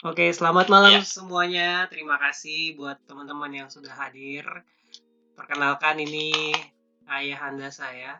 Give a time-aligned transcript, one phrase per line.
[0.00, 1.00] Oke, selamat malam Ya.
[1.04, 1.84] semuanya.
[1.86, 4.44] Terima kasih buat teman-teman yang sudah hadir.
[5.36, 6.56] Perkenalkan ini
[7.06, 8.16] ayah anda saya.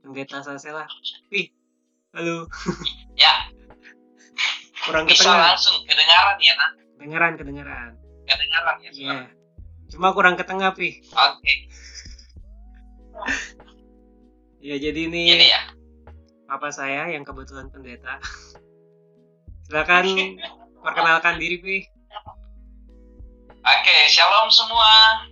[0.00, 0.84] Pendeta Sasela.
[1.30, 1.48] Wih,
[2.12, 2.48] halo.
[3.14, 3.48] Ya,
[4.80, 5.44] Kurang bisa kedengaran.
[5.46, 6.72] langsung kedengaran ya, nak?
[6.94, 7.90] Kedengaran, kedengaran.
[8.24, 8.92] Kedengaran ya, Iya.
[8.92, 9.28] suara?
[9.90, 11.00] Cuma kurang ke tengah, Pi.
[11.06, 11.54] Oke,
[14.60, 15.72] Ya, jadi ini gini ya.
[16.44, 18.20] papa saya yang kebetulan pendeta.
[19.70, 20.34] Silakan
[20.82, 21.78] perkenalkan diri, Pi.
[23.62, 25.22] Oke, shalom semua.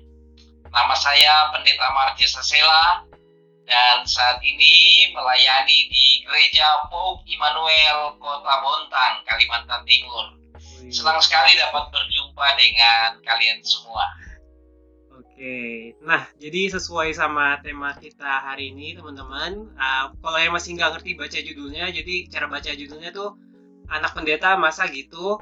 [0.63, 3.03] Nama saya Pendeta Marje Sasela
[3.67, 10.31] dan saat ini melayani di Gereja Pope Immanuel Kota Bontang, Kalimantan Timur.
[10.87, 14.07] Senang sekali dapat berjumpa dengan kalian semua.
[15.19, 19.75] Oke, nah jadi sesuai sama tema kita hari ini teman-teman.
[19.75, 23.48] uh, kalau yang masih nggak ngerti baca judulnya, jadi cara baca judulnya tuh
[23.89, 25.41] anak pendeta masa gitu,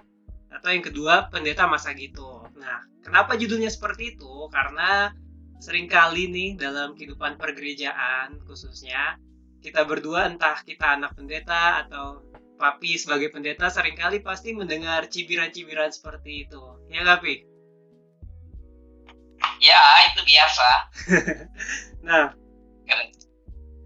[0.50, 2.46] atau yang kedua pendeta masa gitu.
[2.56, 4.48] Nah, kenapa judulnya seperti itu?
[4.48, 5.12] Karena
[5.60, 9.16] sering kali nih dalam kehidupan pergerejaan khususnya
[9.64, 12.22] kita berdua entah kita anak pendeta atau
[12.56, 16.62] papi sebagai pendeta sering kali pasti mendengar cibiran-cibiran seperti itu.
[16.88, 17.34] Ya nggak, Pi?
[19.60, 20.68] Ya, itu biasa.
[22.06, 22.30] Nah,
[22.86, 23.10] Keren.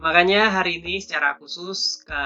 [0.01, 2.25] Makanya hari ini secara khusus ke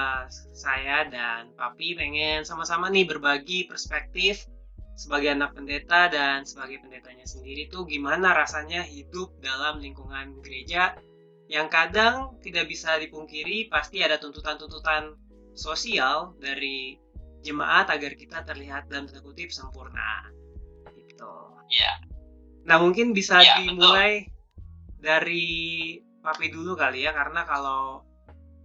[0.54, 4.46] saya dan Papi pengen sama-sama nih berbagi perspektif
[4.94, 10.94] sebagai anak pendeta dan sebagai pendetanya sendiri tuh gimana rasanya hidup dalam lingkungan gereja
[11.50, 15.18] yang kadang tidak bisa dipungkiri pasti ada tuntutan-tuntutan
[15.58, 16.94] sosial dari
[17.42, 20.30] jemaat agar kita terlihat dalam tanda kutip sempurna.
[20.94, 21.34] Gitu.
[21.74, 21.98] Ya,
[22.64, 24.30] Nah mungkin bisa Ya, dimulai
[25.02, 28.00] dari Papi dulu kali ya karena kalau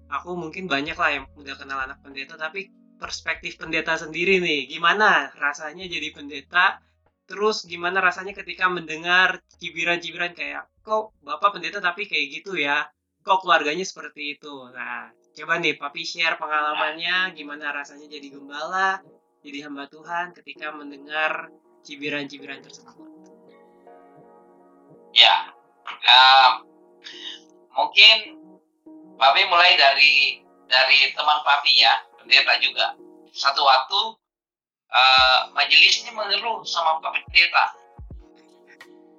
[0.08, 5.28] aku mungkin banyak lah yang udah kenal anak pendeta tapi perspektif pendeta sendiri nih gimana
[5.36, 6.80] rasanya jadi pendeta?
[7.28, 12.88] Terus gimana rasanya ketika mendengar cibiran-cibiran kayak kok bapak pendeta tapi kayak gitu ya?
[13.28, 14.56] Kok keluarganya seperti itu?
[14.72, 19.04] Nah coba nih Papi share pengalamannya gimana rasanya jadi gembala
[19.40, 21.48] jadi hamba Tuhan ketika mendengar
[21.84, 22.96] cibiran-cibiran tersebut.
[25.16, 25.56] Ya.
[25.90, 26.70] Um,
[27.80, 28.18] mungkin
[29.20, 32.96] Papi mulai dari dari teman Papi ya, pendeta juga.
[33.36, 34.00] Satu waktu
[34.88, 37.66] eh, majelisnya mengeluh sama Pak Pendeta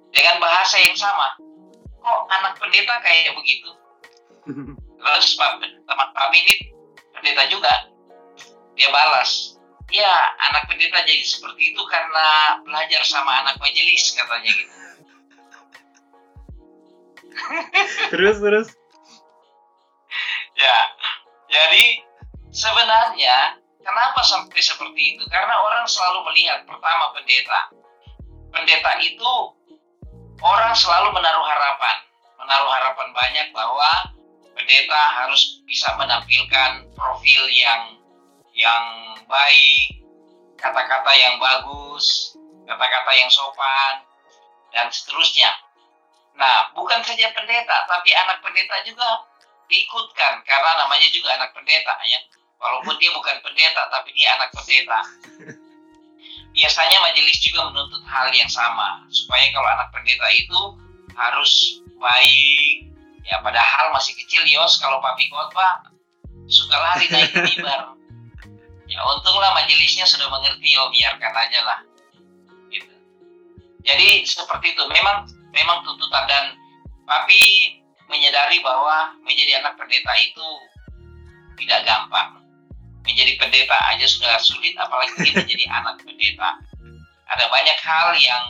[0.09, 1.37] dengan bahasa yang sama.
[2.01, 3.69] Kok anak pendeta kayak begitu?
[4.97, 6.55] Terus Pak, teman Papi ini
[7.13, 7.73] pendeta juga.
[8.73, 9.61] Dia balas,
[9.93, 14.80] ya anak pendeta jadi seperti itu karena belajar sama anak majelis katanya gitu.
[18.11, 18.67] Terus terus
[20.51, 20.79] Ya,
[21.49, 22.05] jadi
[22.53, 25.23] sebenarnya kenapa sampai seperti itu?
[25.31, 27.59] Karena orang selalu melihat pertama pendeta.
[28.51, 29.33] Pendeta itu
[30.43, 31.97] orang selalu menaruh harapan,
[32.35, 33.89] menaruh harapan banyak bahwa
[34.53, 37.97] pendeta harus bisa menampilkan profil yang
[38.51, 40.03] yang baik,
[40.59, 42.35] kata-kata yang bagus,
[42.67, 44.03] kata-kata yang sopan,
[44.75, 45.49] dan seterusnya.
[46.35, 49.27] Nah, bukan saja pendeta, tapi anak pendeta juga
[49.71, 52.19] diikutkan karena namanya juga anak pendeta ya.
[52.61, 54.99] Walaupun dia bukan pendeta, tapi dia anak pendeta.
[56.55, 60.59] Biasanya majelis juga menuntut hal yang sama supaya kalau anak pendeta itu
[61.15, 62.91] harus baik.
[63.21, 65.87] Ya, padahal masih kecil Yos kalau papi khotbah
[66.51, 67.95] suka lari naik mimbar.
[68.91, 71.79] Ya, untunglah majelisnya sudah mengerti oh biarkan aja lah.
[72.67, 72.93] Gitu.
[73.87, 74.83] Jadi seperti itu.
[74.91, 76.45] Memang memang tuntutan dan
[77.07, 77.75] papi
[78.11, 80.47] menyadari bahwa menjadi anak pendeta itu
[81.63, 82.43] tidak gampang.
[83.01, 86.59] Menjadi pendeta aja sudah sulit, apalagi menjadi anak pendeta.
[87.31, 88.43] Ada banyak hal yang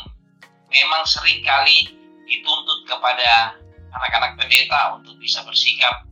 [0.73, 1.93] memang sering kali
[2.25, 3.55] dituntut kepada
[3.91, 6.07] anak-anak pendeta untuk bisa bersikap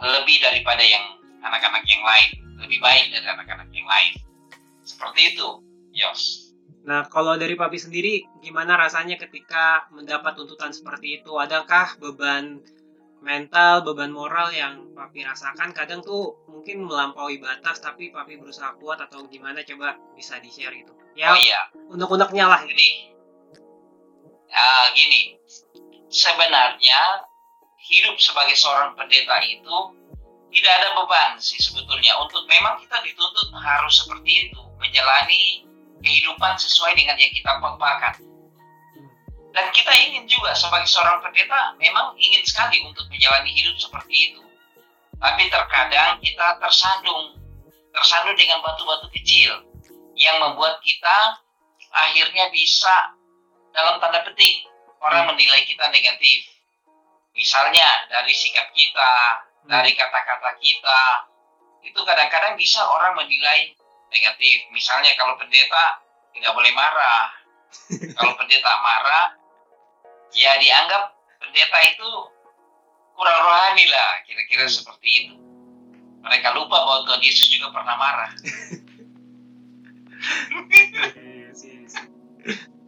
[0.00, 2.30] lebih daripada yang anak-anak yang lain,
[2.64, 4.12] lebih baik dari anak-anak yang lain.
[4.80, 5.60] Seperti itu,
[5.92, 6.49] Yos.
[6.80, 11.36] Nah, kalau dari Papi sendiri, gimana rasanya ketika mendapat tuntutan seperti itu?
[11.36, 12.64] Adakah beban
[13.20, 15.76] mental, beban moral yang Papi rasakan?
[15.76, 19.60] Kadang tuh mungkin melampaui batas, tapi Papi berusaha kuat atau gimana?
[19.60, 20.96] Coba bisa di-share gitu.
[21.12, 21.60] Ya, Oh iya,
[21.92, 22.60] unek-uneknya lah.
[22.64, 22.72] gitu.
[22.72, 22.88] gini.
[24.50, 25.36] Ah, gini.
[26.08, 27.28] Sebenarnya
[27.76, 29.76] hidup sebagai seorang pendeta itu
[30.50, 32.16] tidak ada beban sih sebetulnya.
[32.24, 35.69] Untuk memang kita dituntut harus seperti itu, menjalani
[36.00, 38.14] kehidupan sesuai dengan yang kita khotbahkan.
[39.50, 44.42] Dan kita ingin juga sebagai seorang pendeta memang ingin sekali untuk menjalani hidup seperti itu.
[45.20, 47.36] Tapi terkadang kita tersandung
[47.90, 49.66] tersandung dengan batu-batu kecil
[50.14, 51.42] yang membuat kita
[51.90, 53.18] akhirnya bisa
[53.74, 54.70] dalam tanda petik
[55.02, 56.46] orang menilai kita negatif.
[57.34, 59.12] Misalnya dari sikap kita,
[59.66, 61.02] dari kata-kata kita,
[61.82, 63.74] itu kadang-kadang bisa orang menilai
[64.10, 64.56] negatif.
[64.74, 66.02] Misalnya kalau pendeta
[66.34, 67.30] tidak boleh marah.
[68.18, 69.38] kalau pendeta marah,
[70.34, 72.08] ya dianggap pendeta itu
[73.14, 74.74] kurang rohani lah, kira-kira hmm.
[74.74, 75.34] seperti itu.
[76.20, 78.30] Mereka lupa bahwa Tuhan Yesus juga pernah marah.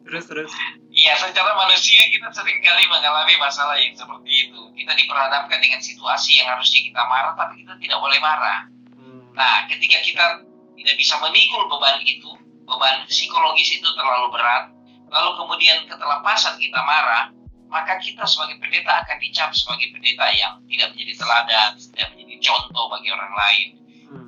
[0.04, 0.52] terus terus.
[0.92, 4.60] Iya, secara manusia kita sering kali mengalami masalah yang seperti itu.
[4.76, 8.69] Kita diperhadapkan dengan situasi yang harusnya kita marah, tapi kita tidak boleh marah.
[9.00, 9.32] Hmm.
[9.32, 10.44] Nah, ketika kita
[10.78, 12.30] tidak bisa memikul beban itu,
[12.64, 14.72] beban psikologis itu terlalu berat,
[15.12, 17.28] lalu kemudian ketelepasan kita marah,
[17.72, 22.84] maka kita sebagai pendeta akan dicap sebagai pendeta yang tidak menjadi teladan, tidak menjadi contoh
[22.92, 23.69] bagi orang lain.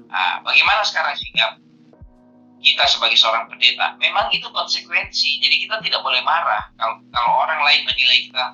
[0.09, 1.61] Nah, bagaimana sekarang sikap
[2.65, 4.01] kita sebagai seorang pendeta?
[4.01, 6.73] Memang itu konsekuensi, jadi kita tidak boleh marah.
[6.81, 8.45] Kalau kalau orang lain menilai kita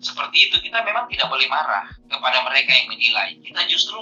[0.00, 3.36] seperti itu, kita memang tidak boleh marah kepada mereka yang menilai.
[3.44, 4.00] Kita justru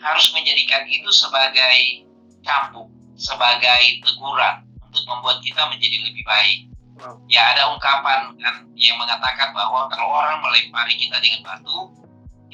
[0.00, 2.08] harus menjadikan itu sebagai
[2.44, 2.86] cambuk,
[3.16, 6.58] sebagai teguran untuk membuat kita menjadi lebih baik.
[7.26, 11.90] Ya ada ungkapan kan yang mengatakan bahwa kalau orang melempari kita dengan batu,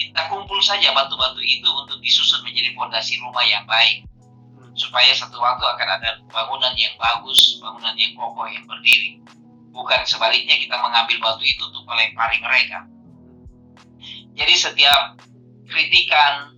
[0.01, 4.09] kita kumpul saja batu-batu itu untuk disusun menjadi fondasi rumah yang baik.
[4.57, 4.73] Hmm.
[4.73, 9.21] Supaya satu waktu akan ada bangunan yang bagus, bangunan yang kokoh yang berdiri.
[9.71, 12.89] Bukan sebaliknya kita mengambil batu itu untuk melempari mereka.
[14.33, 15.21] Jadi setiap
[15.69, 16.57] kritikan,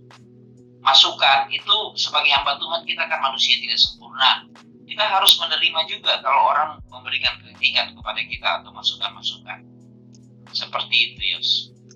[0.83, 4.45] masukan itu sebagai hamba Tuhan kita kan manusia tidak sempurna
[4.93, 9.65] kita harus menerima juga kalau orang memberikan kritikan kepada kita atau masukan-masukan.
[10.53, 11.49] Seperti itu, Yos.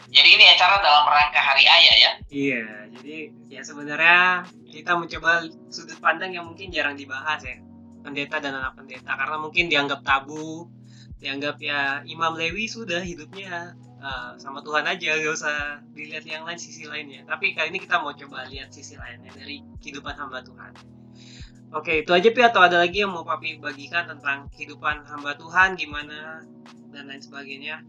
[0.08, 2.12] Jadi ini acara dalam rangka Hari Ayah ya?
[2.32, 2.66] Iya,
[2.98, 3.18] jadi
[3.52, 7.62] ya sebenarnya kita mencoba sudut pandang yang mungkin jarang dibahas ya.
[8.02, 10.72] Pendeta dan anak pendeta karena mungkin dianggap tabu,
[11.20, 16.60] dianggap ya Imam Lewi sudah hidupnya uh, sama Tuhan aja, gak usah dilihat yang lain
[16.60, 17.26] sisi lainnya.
[17.26, 20.72] Tapi kali ini kita mau coba lihat sisi lainnya dari kehidupan hamba Tuhan.
[21.76, 25.76] Oke, itu aja Pi atau ada lagi yang mau Papi bagikan tentang kehidupan hamba Tuhan
[25.76, 26.48] gimana
[26.96, 27.84] dan lain sebagainya?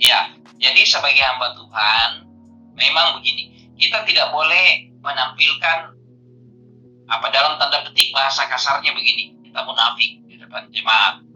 [0.00, 2.26] Ya, jadi sebagai hamba Tuhan
[2.74, 5.94] memang begini, kita tidak boleh menampilkan
[7.10, 11.29] apa dalam tanda petik bahasa kasarnya begini, kita munafik di depan jemaat.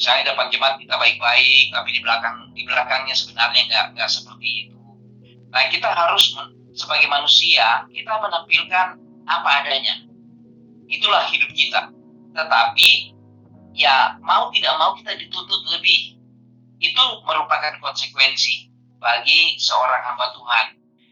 [0.00, 4.80] Misalnya depan jemaat kita baik-baik, tapi di belakang di belakangnya sebenarnya nggak nggak seperti itu.
[5.52, 6.32] Nah kita harus
[6.72, 8.96] sebagai manusia kita menampilkan
[9.28, 10.00] apa adanya
[10.88, 11.92] itulah hidup kita.
[12.32, 13.12] Tetapi
[13.76, 16.16] ya mau tidak mau kita dituntut lebih.
[16.80, 18.72] Itu merupakan konsekuensi
[19.04, 20.66] bagi seorang hamba Tuhan.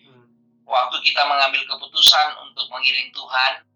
[0.08, 0.25] Hmm.
[0.64, 3.69] Waktu kita mengambil keputusan untuk mengiring Tuhan,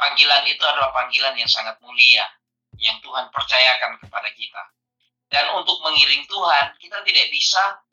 [0.00, 2.37] panggilan itu adalah panggilan yang sangat mulia
[2.78, 4.62] yang Tuhan percayakan kepada kita.
[5.28, 7.84] Dan untuk mengiring Tuhan, kita tidak bisa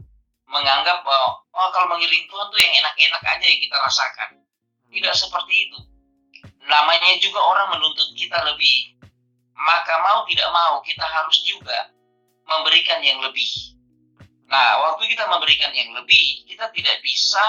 [0.45, 4.29] menganggap bahwa oh kalau mengiring Tuhan tuh yang enak-enak aja yang kita rasakan.
[4.87, 5.79] Tidak seperti itu
[6.65, 8.97] namanya juga orang menuntut kita lebih.
[9.55, 11.89] Maka mau tidak mau kita harus juga
[12.45, 13.47] memberikan yang lebih.
[14.45, 17.41] Nah, waktu kita memberikan yang lebih, kita tidak bisa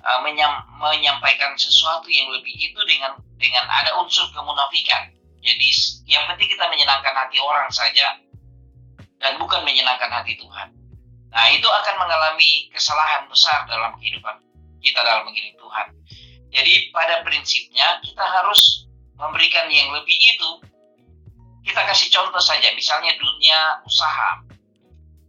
[0.00, 5.12] uh, menyam, menyampaikan sesuatu yang lebih itu dengan dengan ada unsur kemunafikan.
[5.42, 5.68] Jadi
[6.06, 8.14] yang penting kita menyenangkan hati orang saja
[9.18, 10.70] dan bukan menyenangkan hati Tuhan.
[11.32, 14.36] Nah, itu akan mengalami kesalahan besar dalam kehidupan
[14.82, 15.86] kita dalam mengiring Tuhan.
[16.52, 18.84] Jadi pada prinsipnya kita harus
[19.16, 20.50] memberikan yang lebih itu.
[21.62, 24.42] Kita kasih contoh saja, misalnya dunia usaha.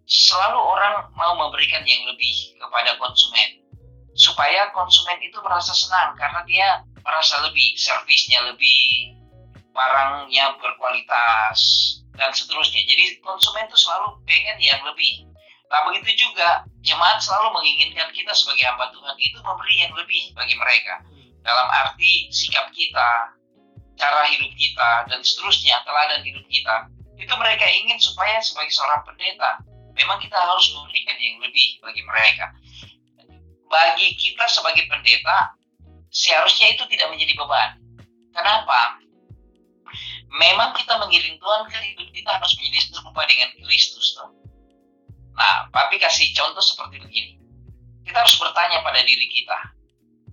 [0.03, 3.61] Selalu orang mau memberikan yang lebih kepada konsumen.
[4.17, 6.67] Supaya konsumen itu merasa senang karena dia
[7.05, 9.13] merasa lebih, servisnya lebih,
[9.73, 11.59] barangnya berkualitas,
[12.13, 12.85] dan seterusnya.
[12.85, 15.25] Jadi konsumen itu selalu pengen yang lebih.
[15.73, 20.53] Nah begitu juga jemaat selalu menginginkan kita sebagai hamba Tuhan itu memberi yang lebih bagi
[20.53, 21.01] mereka
[21.41, 23.33] dalam arti sikap kita,
[23.97, 26.87] cara hidup kita, dan seterusnya, teladan hidup kita.
[27.17, 29.59] Itu mereka ingin supaya sebagai seorang pendeta,
[29.97, 32.45] memang kita harus memberikan yang lebih bagi mereka.
[33.67, 35.57] Bagi kita sebagai pendeta,
[36.13, 37.69] seharusnya itu tidak menjadi beban.
[38.33, 39.02] Kenapa?
[40.33, 44.17] Memang kita mengiring Tuhan ke hidup kita harus menjadi serupa dengan Kristus.
[44.17, 44.33] Toh.
[45.37, 47.33] Nah, Papi kasih contoh seperti begini.
[48.03, 49.59] Kita harus bertanya pada diri kita,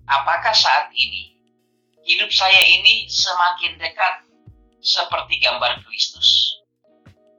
[0.09, 1.37] apakah saat ini
[2.03, 4.25] hidup saya ini semakin dekat
[4.81, 6.59] seperti gambar Kristus?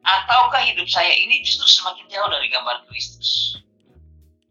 [0.02, 3.60] Ataukah hidup saya ini justru semakin jauh dari gambar Kristus?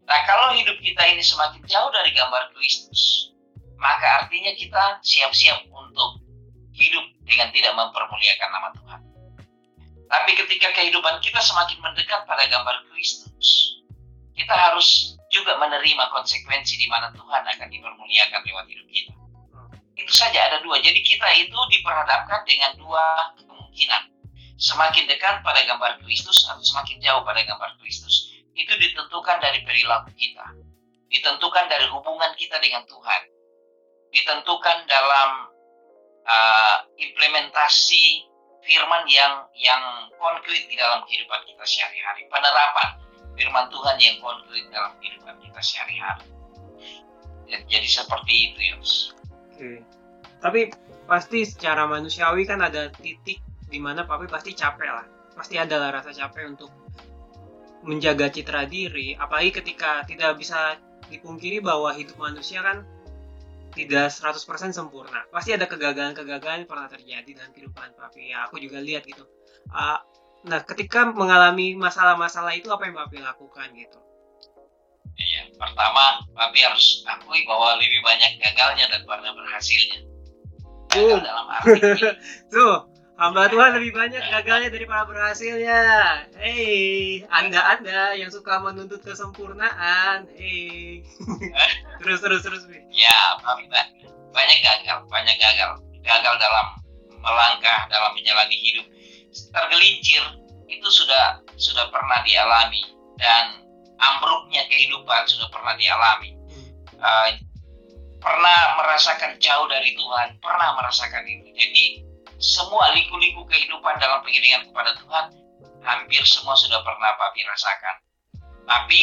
[0.06, 3.32] Nah, kalau hidup kita ini semakin jauh dari gambar Kristus,
[3.76, 6.21] maka artinya kita siap-siap untuk
[6.72, 9.00] hidup dengan tidak mempermuliakan nama Tuhan.
[10.12, 13.80] Tapi ketika kehidupan kita semakin mendekat pada gambar Kristus,
[14.36, 19.12] kita harus juga menerima konsekuensi di mana Tuhan akan dipermuliakan lewat hidup kita.
[19.96, 20.80] Itu saja ada dua.
[20.84, 24.12] Jadi kita itu diperhadapkan dengan dua kemungkinan.
[24.60, 28.28] Semakin dekat pada gambar Kristus atau semakin jauh pada gambar Kristus.
[28.52, 30.44] Itu ditentukan dari perilaku kita.
[31.08, 33.22] Ditentukan dari hubungan kita dengan Tuhan.
[34.12, 35.51] Ditentukan dalam
[36.26, 38.28] uh, implementasi
[38.62, 39.82] firman yang yang
[40.16, 42.88] konkret di dalam kehidupan kita sehari-hari, penerapan
[43.34, 46.28] firman Tuhan yang konkret dalam kehidupan kita sehari-hari.
[47.68, 48.92] Jadi seperti itu, Yos.
[49.52, 49.84] Oke.
[50.40, 50.60] Tapi
[51.04, 55.06] pasti secara manusiawi kan ada titik di mana papi pasti capek lah.
[55.36, 56.70] Pasti ada lah rasa capek untuk
[57.82, 60.78] menjaga citra diri, apalagi ketika tidak bisa
[61.10, 62.86] dipungkiri bahwa hidup manusia kan
[63.72, 65.24] tidak 100% sempurna.
[65.32, 68.32] Pasti ada kegagalan-kegagalan yang pernah terjadi dalam kehidupan papi.
[68.32, 69.24] Ya, aku juga lihat gitu.
[69.72, 69.98] Uh,
[70.44, 73.98] nah, ketika mengalami masalah-masalah itu apa yang papi lakukan gitu?
[75.12, 80.00] Iya, pertama papi harus akui bahwa lebih banyak gagalnya daripada berhasilnya.
[80.92, 81.22] Gagal uh.
[81.24, 81.80] dalam arti
[82.52, 82.91] Tuh,
[83.22, 85.82] hamba Tuhan lebih banyak gagalnya daripada berhasilnya.
[86.42, 91.06] Hei, anda-anda yang suka menuntut kesempurnaan, hei.
[92.02, 92.66] terus terus terus.
[92.90, 93.38] Ya,
[94.34, 95.70] banyak gagal, banyak gagal,
[96.02, 96.66] gagal dalam
[97.22, 98.86] melangkah, dalam menjalani hidup.
[99.30, 100.22] Tergelincir
[100.66, 102.82] itu sudah sudah pernah dialami
[103.22, 103.62] dan
[104.02, 106.34] ambruknya kehidupan sudah pernah dialami.
[106.98, 107.30] Uh,
[108.18, 111.46] pernah merasakan jauh dari Tuhan, pernah merasakan itu.
[111.54, 112.11] Jadi
[112.42, 115.24] semua liku-liku kehidupan dalam pengiringan kepada Tuhan
[115.86, 117.96] hampir semua sudah pernah Papi rasakan.
[118.66, 119.00] Tapi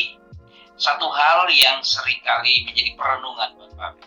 [0.76, 4.04] satu hal yang sering kali menjadi perenungan buat Papi.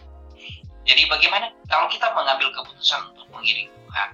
[0.84, 4.08] Jadi bagaimana kalau kita mengambil keputusan untuk mengiring Tuhan?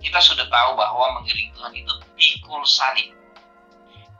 [0.00, 3.12] Kita sudah tahu bahwa mengiring Tuhan itu pikul salib.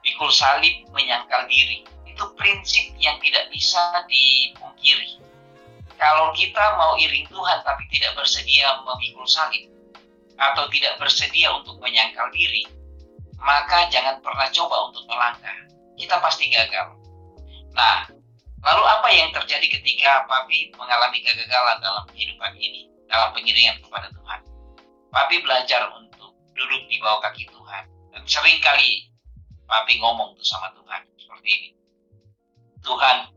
[0.05, 1.89] Pikul salib menyangkal diri.
[2.05, 3.81] Itu prinsip yang tidak bisa
[4.13, 5.25] dipungkiri.
[5.97, 9.74] Kalau kita mau iring Tuhan tapi tidak bersedia memikul salib,
[10.39, 12.67] atau tidak bersedia untuk menyangkal diri,
[13.39, 15.59] maka jangan pernah coba untuk melangkah.
[15.95, 16.91] Kita pasti gagal.
[17.75, 18.07] Nah,
[18.63, 24.41] lalu apa yang terjadi ketika Papi mengalami kegagalan dalam kehidupan ini, dalam pengiringan kepada Tuhan?
[25.15, 27.85] Papi belajar untuk duduk di bawah kaki Tuhan.
[28.15, 29.07] Dan sering kali
[29.71, 31.71] Papi ngomong tuh sama Tuhan seperti ini.
[32.85, 33.33] Tuhan,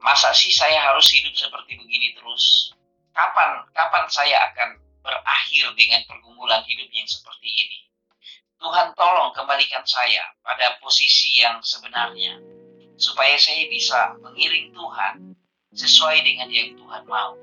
[0.00, 2.72] masa sih saya harus hidup seperti begini terus?
[3.14, 7.78] Kapan kapan saya akan berakhir dengan pergumulan hidup yang seperti ini.
[8.56, 12.40] Tuhan tolong kembalikan saya pada posisi yang sebenarnya,
[12.96, 15.36] supaya saya bisa mengiring Tuhan
[15.76, 17.36] sesuai dengan yang Tuhan mau.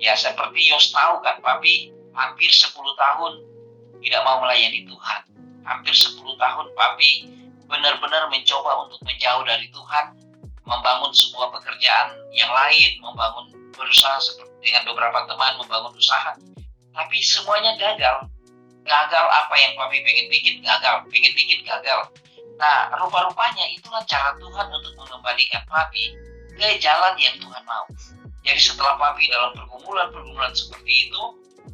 [0.00, 3.32] Ya seperti Yos tahu kan, Papi hampir 10 tahun
[4.00, 5.20] tidak mau melayani Tuhan.
[5.68, 7.12] Hampir 10 tahun Papi
[7.68, 10.16] benar-benar mencoba untuk menjauh dari Tuhan,
[10.64, 14.16] membangun sebuah pekerjaan yang lain, membangun berusaha
[14.64, 16.32] dengan beberapa teman membangun usaha
[16.94, 18.30] tapi semuanya gagal.
[18.84, 21.02] Gagal apa yang papi pengen bikin gagal.
[21.10, 22.08] Pengen bikin gagal.
[22.54, 26.14] Nah rupa-rupanya itulah cara Tuhan untuk mengembalikan papi
[26.54, 27.84] ke jalan yang Tuhan mau.
[28.44, 31.22] Jadi setelah papi dalam pergumulan-pergumulan seperti itu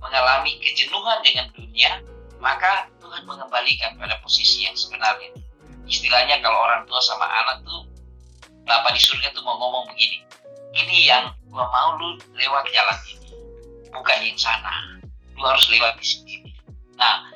[0.00, 2.00] mengalami kejenuhan dengan dunia
[2.41, 5.37] maka Tuhan mengembalikan pada posisi yang sebenarnya.
[5.85, 7.91] Istilahnya kalau orang tua sama anak tuh
[8.65, 10.23] Bapak di surga tuh mau ngomong begini
[10.79, 13.35] ini yang gua mau lu lewat jalan ini
[13.91, 15.00] bukan yang sana
[15.41, 16.37] lu harus lewat di sini.
[17.01, 17.33] Nah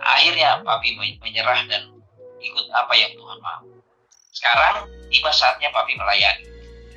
[0.00, 1.92] akhirnya papi menyerah dan
[2.40, 3.68] ikut apa yang Tuhan mau.
[4.32, 6.48] Sekarang tiba saatnya papi melayani.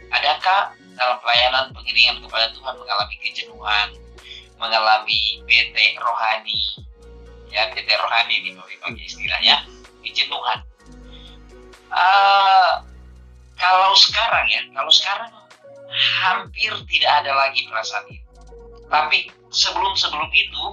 [0.09, 3.87] Adakah dalam pelayanan pengiringan kepada Tuhan mengalami kejenuhan
[4.55, 6.57] mengalami bete rohani?
[7.51, 9.67] Ya bete rohani ini papi istilahnya
[9.99, 10.63] kejenuhan.
[11.89, 12.85] Uh,
[13.59, 15.31] kalau sekarang ya kalau sekarang
[15.89, 18.28] hampir tidak ada lagi perasaan itu
[18.89, 20.63] tapi sebelum sebelum itu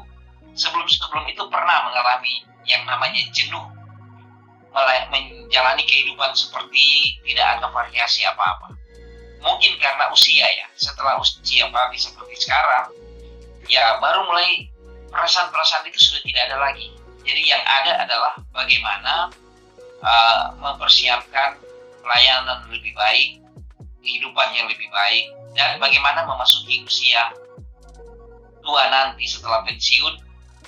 [0.57, 3.65] sebelum sebelum itu pernah mengalami yang namanya jenuh.
[5.09, 8.77] Menjalani kehidupan seperti tidak ada variasi apa-apa.
[9.41, 12.93] Mungkin karena usia ya setelah usia papi seperti sekarang
[13.69, 14.69] ya baru mulai
[15.09, 16.93] perasaan-perasaan itu sudah tidak ada lagi.
[17.25, 19.33] Jadi yang ada adalah bagaimana
[20.05, 21.57] uh, mempersiapkan
[22.05, 23.41] pelayanan lebih baik
[24.05, 25.25] kehidupan yang lebih baik
[25.59, 27.33] dan bagaimana memasuki usia
[28.67, 30.19] tua nanti setelah pensiun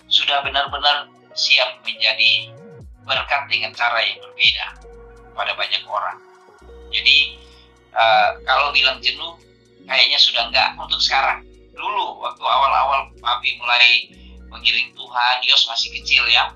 [0.07, 2.55] sudah benar-benar siap menjadi
[3.03, 4.67] berkat dengan cara yang berbeda
[5.35, 6.19] pada banyak orang.
[6.95, 7.37] Jadi
[7.93, 9.37] uh, kalau bilang jenuh,
[9.85, 11.45] kayaknya sudah enggak untuk sekarang.
[11.75, 14.09] Dulu waktu awal-awal papi mulai
[14.49, 16.53] mengiring Tuhan, Yos masih kecil ya.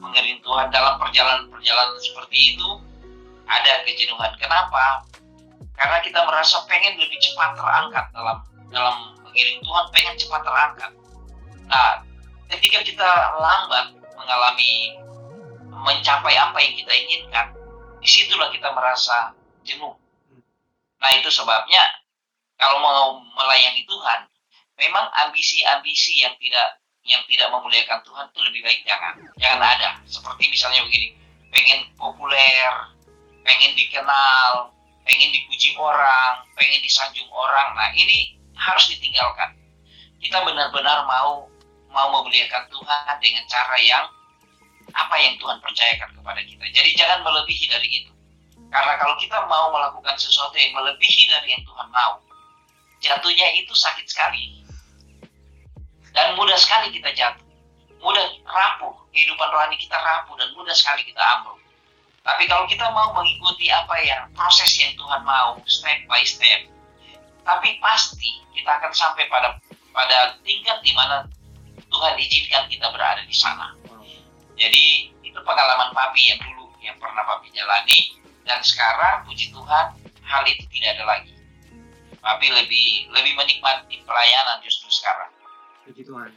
[0.00, 2.68] Mengiring Tuhan dalam perjalanan-perjalanan seperti itu
[3.44, 4.32] ada kejenuhan.
[4.40, 5.04] Kenapa?
[5.76, 8.38] Karena kita merasa pengen lebih cepat terangkat dalam
[8.70, 8.96] dalam
[9.30, 10.92] mengiring Tuhan, pengen cepat terangkat.
[11.70, 12.02] Nah,
[12.50, 14.98] ketika kita lambat mengalami
[15.70, 17.46] mencapai apa yang kita inginkan,
[18.02, 19.32] di situlah kita merasa
[19.62, 19.94] jenuh.
[21.00, 21.80] Nah itu sebabnya
[22.60, 24.28] kalau mau melayani Tuhan,
[24.76, 29.88] memang ambisi-ambisi yang tidak yang tidak memuliakan Tuhan itu lebih baik jangan jangan ada.
[30.04, 31.16] Seperti misalnya begini,
[31.48, 32.68] pengen populer,
[33.44, 34.72] pengen dikenal,
[35.04, 37.72] pengen dipuji orang, pengen disanjung orang.
[37.76, 39.56] Nah ini harus ditinggalkan.
[40.20, 41.48] Kita benar-benar mau
[41.90, 44.04] mau memuliakan Tuhan dengan cara yang
[44.94, 46.64] apa yang Tuhan percayakan kepada kita.
[46.70, 48.12] Jadi jangan melebihi dari itu.
[48.70, 52.22] Karena kalau kita mau melakukan sesuatu yang melebihi dari yang Tuhan mau,
[53.02, 54.62] jatuhnya itu sakit sekali.
[56.14, 57.46] Dan mudah sekali kita jatuh.
[57.98, 58.94] Mudah rapuh.
[59.10, 61.58] Kehidupan rohani kita rapuh dan mudah sekali kita ambruk.
[62.22, 66.70] Tapi kalau kita mau mengikuti apa yang proses yang Tuhan mau, step by step,
[67.44, 69.56] tapi pasti kita akan sampai pada
[69.90, 71.26] pada tingkat di mana
[71.90, 73.74] Tuhan izinkan kita berada di sana.
[74.54, 78.16] Jadi itu pengalaman papi yang dulu yang pernah papi jalani.
[78.46, 79.86] Dan sekarang puji Tuhan
[80.26, 81.34] hal itu tidak ada lagi.
[82.20, 85.30] Tapi lebih lebih menikmati pelayanan justru sekarang.
[85.86, 86.30] Puji Tuhan.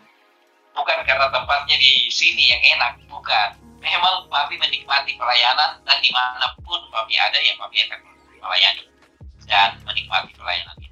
[0.73, 3.49] Bukan karena tempatnya di sini yang enak bukan.
[3.83, 7.99] Memang papi menikmati pelayanan dan di mana pun papi ada ya papi akan
[8.39, 8.83] melayani
[9.43, 10.82] dan menikmati pelayanan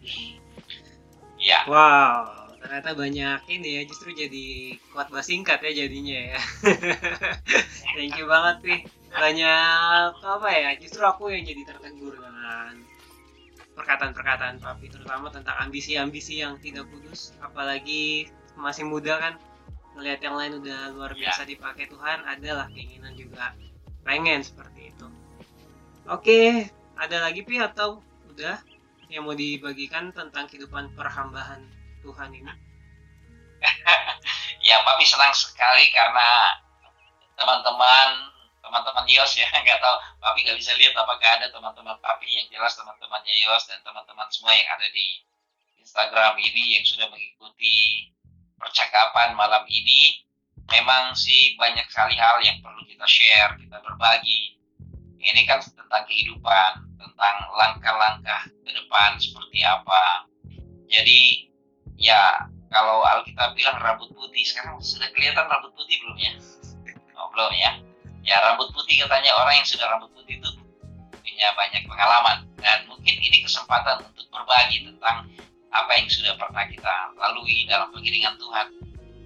[0.00, 0.40] itu
[1.40, 6.40] ya wow ternyata banyak ini ya justru jadi kuat singkat ya jadinya ya.
[7.96, 8.78] Thank you banget sih
[9.10, 12.78] banyak apa ya justru aku yang jadi tertegur dengan
[13.74, 19.34] perkataan-perkataan papi terutama tentang ambisi-ambisi yang tidak kudus apalagi masih muda kan
[19.96, 21.26] melihat yang lain udah luar ya.
[21.26, 23.56] biasa dipakai Tuhan adalah keinginan juga
[24.04, 25.06] pengen seperti itu.
[26.06, 28.62] Oke ada lagi pi atau udah
[29.10, 31.66] yang mau dibagikan tentang kehidupan perhambahan
[32.00, 32.54] Tuhan ini?
[34.60, 36.52] Ya papi senang sekali karena
[37.32, 38.28] teman-teman
[38.60, 39.96] teman-teman Yos ya nggak tahu.
[40.20, 44.52] Papi nggak bisa lihat apakah ada teman-teman papi yang jelas teman-temannya Yos dan teman-teman semua
[44.52, 45.24] yang ada di
[45.80, 48.08] Instagram ini yang sudah mengikuti
[48.60, 50.28] percakapan malam ini.
[50.70, 54.60] Memang sih banyak sekali hal yang perlu kita share kita berbagi.
[55.20, 60.28] Ini kan tentang kehidupan tentang langkah-langkah ke depan seperti apa.
[60.86, 61.48] Jadi
[61.96, 66.32] ya kalau Alkitab bilang rambut putih sekarang sudah kelihatan rambut putih belum ya?
[67.18, 67.72] Oh, belum ya?
[68.22, 70.50] Ya rambut putih katanya orang yang sudah rambut putih itu
[71.10, 72.46] punya banyak pengalaman.
[72.60, 75.26] Dan mungkin ini kesempatan untuk berbagi tentang
[75.72, 78.66] apa yang sudah pernah kita lalui dalam pengiringan Tuhan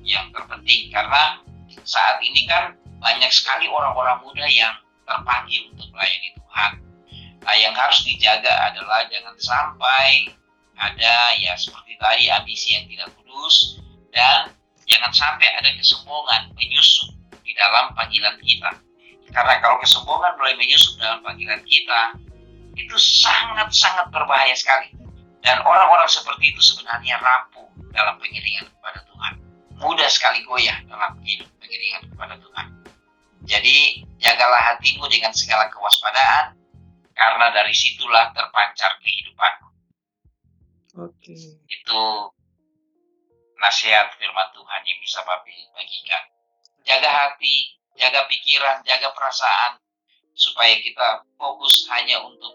[0.06, 0.88] yang terpenting.
[0.88, 1.42] Karena
[1.82, 4.72] saat ini kan banyak sekali orang-orang muda yang
[5.04, 6.70] terpanggil untuk melayani Tuhan.
[7.44, 10.32] Nah, yang harus dijaga adalah jangan sampai
[10.74, 13.78] ada ya seperti tadi ambisi yang tidak kudus
[14.10, 14.50] dan
[14.88, 17.12] jangan sampai ada kesombongan menyusup
[17.44, 18.70] di dalam panggilan kita.
[19.28, 22.16] Karena kalau kesombongan mulai menyusup dalam panggilan kita,
[22.74, 24.94] itu sangat-sangat berbahaya sekali.
[25.44, 29.34] Dan orang-orang seperti itu sebenarnya rapuh dalam pengiringan kepada Tuhan.
[29.76, 32.66] Mudah sekali goyah dalam hidup pengiringan kepada Tuhan.
[33.44, 36.56] Jadi, jagalah hatimu dengan segala kewaspadaan,
[37.14, 39.68] karena dari situlah terpancar kehidupanmu.
[41.02, 41.34] Oke.
[41.34, 41.40] Okay.
[41.70, 42.02] Itu
[43.58, 46.24] nasihat firman Tuhan yang bisa Papi bagikan.
[46.84, 49.80] Jaga hati, jaga pikiran, jaga perasaan,
[50.34, 52.52] supaya kita fokus hanya untuk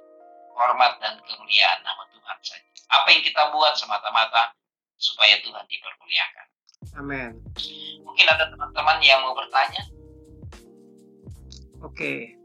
[0.53, 2.69] hormat dan kemuliaan nama Tuhan saja.
[2.91, 4.53] Apa yang kita buat semata-mata
[4.99, 6.47] supaya Tuhan dipermuliakan.
[6.99, 7.31] Amin.
[8.03, 9.83] Mungkin ada teman-teman yang mau bertanya.
[11.79, 12.38] Oke.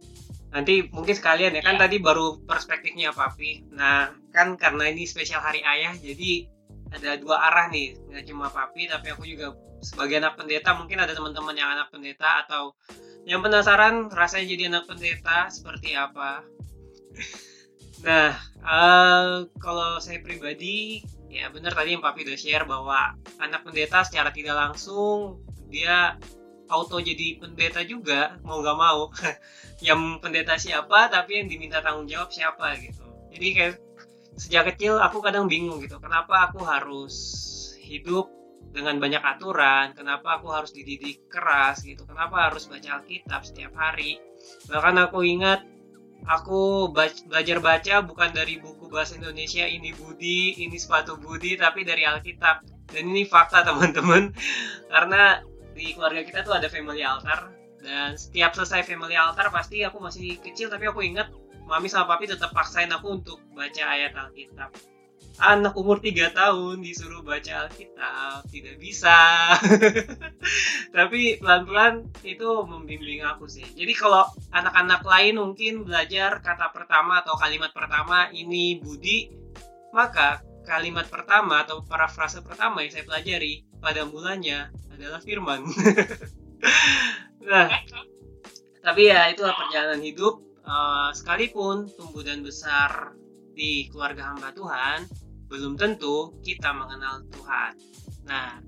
[0.54, 1.90] Nanti mungkin sekalian ya, kan ya.
[1.90, 3.74] tadi baru perspektifnya Papi.
[3.74, 6.46] Nah, kan karena ini spesial hari ayah, jadi
[6.94, 7.98] ada dua arah nih.
[8.06, 12.46] Nggak cuma Papi, tapi aku juga sebagai anak pendeta mungkin ada teman-teman yang anak pendeta
[12.46, 12.78] atau
[13.26, 16.46] yang penasaran rasanya jadi anak pendeta seperti apa.
[18.06, 21.02] nah, uh, kalau saya pribadi
[21.34, 26.14] ya benar tadi yang Papi udah share bahwa anak pendeta secara tidak langsung dia
[26.68, 29.10] auto jadi pendeta juga mau nggak mau.
[29.86, 33.04] Yang pendeta siapa tapi yang diminta tanggung jawab siapa gitu.
[33.34, 33.74] Jadi kayak
[34.38, 36.00] sejak kecil aku kadang bingung gitu.
[36.00, 37.14] Kenapa aku harus
[37.82, 38.30] hidup
[38.72, 39.92] dengan banyak aturan?
[39.92, 42.06] Kenapa aku harus dididik keras gitu?
[42.08, 44.22] Kenapa harus baca Alkitab setiap hari?
[44.70, 45.66] Bahkan aku ingat
[46.24, 46.88] aku
[47.28, 52.64] belajar baca bukan dari buku bahasa Indonesia ini Budi, ini sepatu Budi, tapi dari Alkitab.
[52.90, 54.32] Dan ini fakta teman-teman,
[54.92, 55.40] karena
[55.74, 57.50] di keluarga kita tuh ada family altar.
[57.84, 61.28] Dan setiap selesai family altar pasti aku masih kecil tapi aku ingat
[61.68, 64.72] mami sama papi tetap paksain aku untuk baca ayat Alkitab.
[65.34, 68.46] Anak umur 3 tahun disuruh baca Alkitab.
[68.48, 69.50] Tidak bisa.
[70.96, 73.66] Tapi pelan-pelan itu membimbing aku sih.
[73.74, 79.44] Jadi kalau anak-anak lain mungkin belajar kata pertama atau kalimat pertama ini Budi
[79.90, 85.68] maka kalimat pertama atau parafrase pertama yang saya pelajari pada mulanya adalah firman
[87.50, 87.68] nah
[88.80, 93.12] tapi ya itulah perjalanan hidup uh, sekalipun tumbuh dan besar
[93.52, 95.04] di keluarga hamba Tuhan
[95.48, 97.72] belum tentu kita mengenal Tuhan.
[98.26, 98.58] Nah,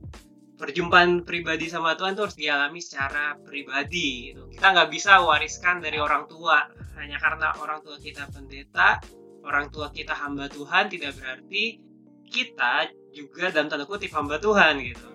[0.54, 4.30] perjumpaan pribadi sama Tuhan itu harus dialami secara pribadi.
[4.32, 4.54] Gitu.
[4.54, 6.62] Kita nggak bisa wariskan dari orang tua
[6.96, 9.02] hanya karena orang tua kita pendeta,
[9.42, 11.82] orang tua kita hamba Tuhan tidak berarti
[12.30, 15.08] kita juga dalam tanda kutip hamba Tuhan gitu.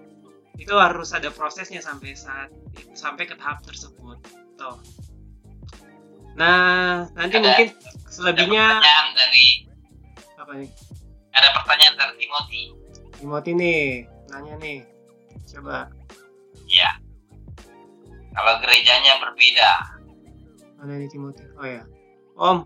[0.57, 2.49] Itu harus ada prosesnya sampai saat
[2.97, 4.17] sampai ke tahap tersebut.
[4.57, 4.77] Tuh.
[6.33, 7.67] Nah, nanti ada, mungkin
[8.09, 8.81] selebihnya
[9.13, 9.69] dari
[10.41, 10.69] apa nih?
[11.31, 12.63] ada pertanyaan dari Timothy.
[13.21, 13.83] Timothy nih,
[14.33, 14.79] nanya nih.
[15.47, 15.87] Coba.
[16.67, 16.91] Ya.
[18.31, 19.71] Kalau gerejanya berbeda.
[20.79, 21.45] Mana nih Timothy?
[21.59, 21.83] Oh ya.
[22.35, 22.63] Om,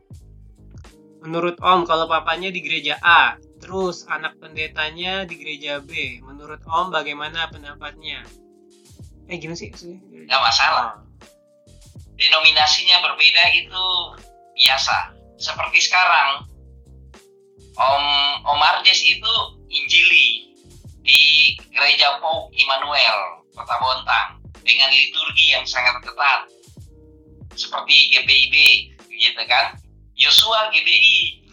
[1.25, 6.93] menurut Om kalau papanya di gereja A, terus anak pendetanya di gereja B, menurut Om
[6.93, 8.21] bagaimana pendapatnya?
[9.25, 9.73] Eh gimana sih
[10.29, 11.01] Gak masalah.
[11.01, 11.25] Oh.
[12.13, 13.85] Denominasinya berbeda itu
[14.53, 15.17] biasa.
[15.41, 16.45] Seperti sekarang,
[17.73, 18.05] Om
[18.45, 19.33] Om Arjes itu
[19.73, 20.53] Injili
[21.01, 26.53] di Gereja Pauk Immanuel Kota Bontang dengan liturgi yang sangat ketat
[27.57, 28.55] seperti GBIB
[29.09, 29.73] gitu kan
[30.13, 31.45] Yosua GBI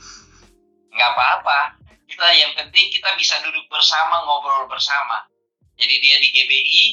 [0.92, 1.81] nggak apa-apa
[2.12, 5.24] kita yang penting kita bisa duduk bersama ngobrol bersama
[5.80, 6.84] jadi dia di GBI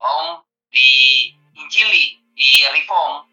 [0.00, 0.26] Om
[0.74, 0.90] di
[1.54, 3.30] Injili di Reform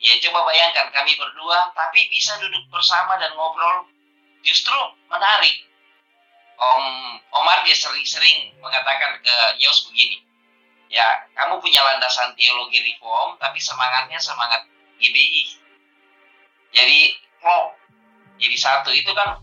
[0.00, 3.88] ya coba bayangkan kami berdua tapi bisa duduk bersama dan ngobrol
[4.44, 4.76] justru
[5.08, 5.64] menarik.
[6.54, 6.84] Om
[7.34, 10.22] Omar dia sering-sering mengatakan ke Yos begini,
[10.86, 14.62] ya kamu punya landasan teologi reform, tapi semangatnya semangat
[15.02, 15.58] GBI.
[16.70, 16.98] Jadi
[17.42, 17.74] klop,
[18.38, 19.42] jadi satu itu kan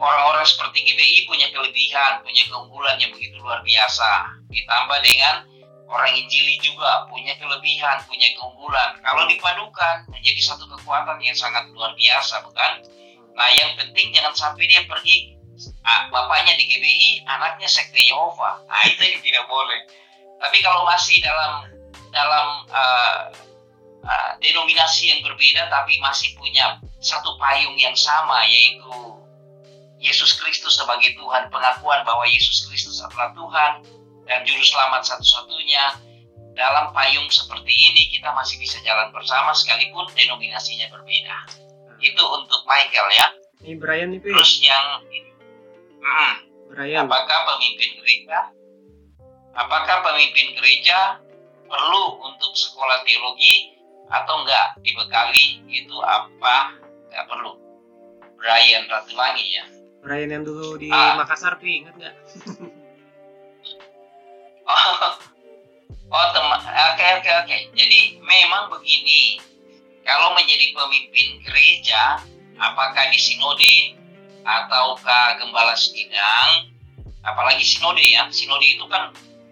[0.00, 4.40] orang-orang seperti GBI punya kelebihan, punya keunggulan yang begitu luar biasa.
[4.48, 5.44] Ditambah dengan
[5.92, 8.96] orang Injili juga punya kelebihan, punya keunggulan.
[9.04, 12.72] Kalau dipadukan menjadi satu kekuatan yang sangat luar biasa, bukan?
[13.36, 15.36] Nah yang penting jangan sampai dia pergi
[15.84, 18.64] ah, bapaknya di GBI, anaknya sekte Yehova.
[18.64, 19.84] Nah itu yang tidak boleh.
[20.40, 21.68] Tapi kalau masih dalam
[22.10, 23.28] dalam uh,
[24.02, 29.19] uh, denominasi yang berbeda tapi masih punya satu payung yang sama yaitu
[30.00, 33.72] Yesus Kristus sebagai Tuhan, pengakuan bahwa Yesus Kristus adalah Tuhan
[34.24, 36.08] dan juru selamat satu-satunya.
[36.56, 41.36] Dalam payung seperti ini kita masih bisa jalan bersama sekalipun denominasinya berbeda.
[42.00, 43.26] Itu untuk Michael ya.
[43.60, 45.04] Ini Brian nih, Terus yang
[46.00, 46.34] hmm,
[46.72, 47.04] Brian.
[47.04, 48.38] Apakah pemimpin gereja?
[49.52, 51.20] Apakah pemimpin gereja
[51.68, 53.76] perlu untuk sekolah teologi
[54.08, 54.80] atau enggak?
[54.80, 56.72] Dibekali itu apa?
[57.12, 57.52] Enggak perlu.
[58.40, 59.64] Brian Ratulangi ya
[60.00, 61.20] Brian yang dulu di ah.
[61.20, 62.16] Makassar pi ingat nggak?
[64.70, 65.10] Oh,
[66.14, 67.56] oh teman oke oke oke.
[67.74, 69.42] Jadi memang begini.
[70.06, 72.22] Kalau menjadi pemimpin gereja,
[72.54, 73.98] apakah di sinode
[74.46, 76.70] ataukah gembala sidang,
[77.26, 79.10] apalagi sinode ya, sinode itu kan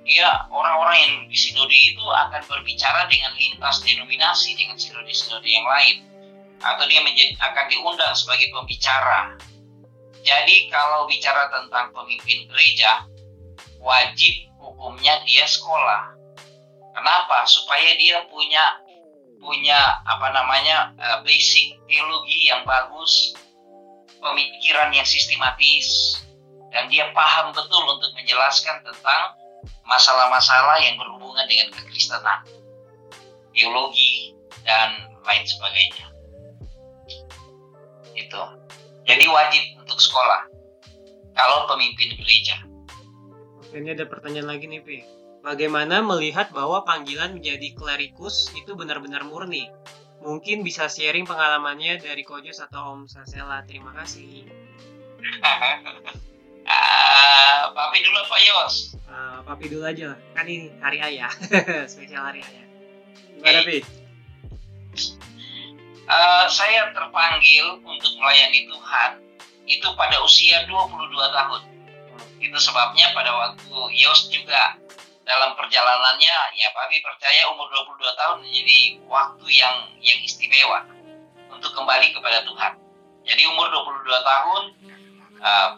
[0.09, 6.01] dia orang-orang yang di sinode itu akan berbicara dengan lintas denominasi dengan sinode-sinode yang lain.
[6.59, 9.37] Atau dia menjadi, akan diundang sebagai pembicara.
[10.23, 13.07] Jadi kalau bicara tentang pemimpin gereja,
[13.81, 16.15] wajib hukumnya dia sekolah.
[16.93, 17.47] Kenapa?
[17.47, 18.61] Supaya dia punya
[19.39, 23.39] punya apa namanya uh, basic teologi yang bagus,
[24.19, 26.19] pemikiran yang sistematis,
[26.75, 29.23] dan dia paham betul untuk menjelaskan tentang
[29.87, 32.45] masalah-masalah yang berhubungan dengan kekristenan,
[33.55, 34.35] teologi
[34.67, 36.07] dan lain sebagainya.
[38.19, 38.43] Itu.
[39.09, 40.53] Jadi wajib untuk sekolah
[41.33, 42.61] kalau pemimpin gereja.
[43.73, 45.19] Ini ada pertanyaan lagi nih, Pi
[45.49, 49.71] bagaimana melihat bahwa panggilan menjadi klerikus itu benar-benar murni?
[50.19, 53.63] Mungkin bisa sharing pengalamannya dari Kojus atau Om Sasela.
[53.65, 54.51] Terima kasih.
[56.67, 58.99] uh, papi dulu Pak Yos?
[59.07, 60.19] Uh, papi dulu aja lah.
[60.35, 61.31] Kan ini hari ayah.
[61.91, 62.67] Spesial hari ayah.
[63.39, 63.79] Gimana, Pi?
[66.09, 69.21] Uh, saya terpanggil untuk melayani Tuhan
[69.69, 71.63] itu pada usia 22 tahun.
[72.41, 74.81] Itu sebabnya pada waktu Yos juga
[75.29, 77.69] dalam perjalanannya ya Papi percaya umur
[78.01, 80.89] 22 tahun menjadi waktu yang yang istimewa
[81.53, 82.73] untuk kembali kepada Tuhan.
[83.29, 84.63] Jadi umur 22 tahun
[85.45, 85.71] uh,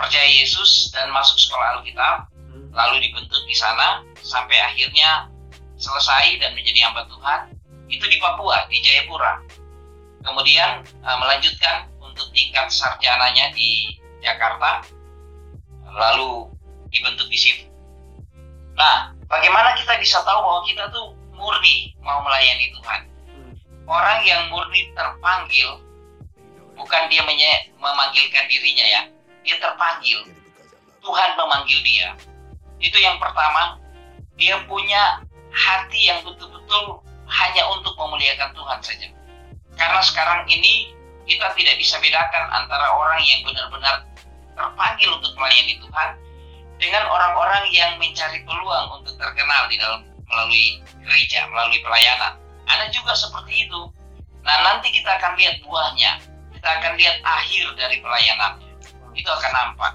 [0.00, 2.32] percaya Yesus dan masuk sekolah Alkitab
[2.72, 5.28] lalu dibentuk di sana sampai akhirnya
[5.76, 7.40] selesai dan menjadi hamba Tuhan
[7.88, 9.40] itu di Papua di Jayapura.
[10.28, 14.84] Kemudian uh, melanjutkan untuk tingkat sarjananya di Jakarta
[15.88, 16.52] lalu
[16.92, 17.68] dibentuk di situ
[18.78, 23.00] Nah, bagaimana kita bisa tahu bahwa kita tuh murni mau melayani Tuhan?
[23.26, 23.52] Hmm.
[23.90, 25.82] Orang yang murni terpanggil,
[26.78, 27.26] bukan dia
[27.74, 29.02] memanggilkan dirinya ya,
[29.42, 30.30] dia terpanggil.
[31.02, 32.14] Tuhan memanggil dia.
[32.78, 33.82] Itu yang pertama,
[34.38, 39.08] dia punya hati yang betul-betul hanya untuk memuliakan Tuhan saja.
[39.78, 40.92] Karena sekarang ini
[41.24, 44.02] kita tidak bisa bedakan antara orang yang benar-benar
[44.58, 46.08] terpanggil untuk melayani Tuhan
[46.82, 52.36] dengan orang-orang yang mencari peluang untuk terkenal di dalam melalui gereja, melalui pelayanan.
[52.68, 53.80] Ada juga seperti itu.
[54.44, 56.20] Nah, nanti kita akan lihat buahnya.
[56.52, 58.60] Kita akan lihat akhir dari pelayanan.
[59.14, 59.94] Itu akan nampak.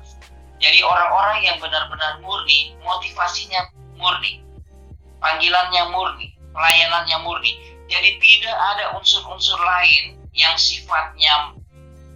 [0.64, 3.68] Jadi orang-orang yang benar-benar murni, motivasinya
[4.00, 4.40] murni,
[5.20, 7.52] panggilannya murni, pelayanannya murni.
[7.94, 11.54] Jadi tidak ada unsur-unsur lain yang sifatnya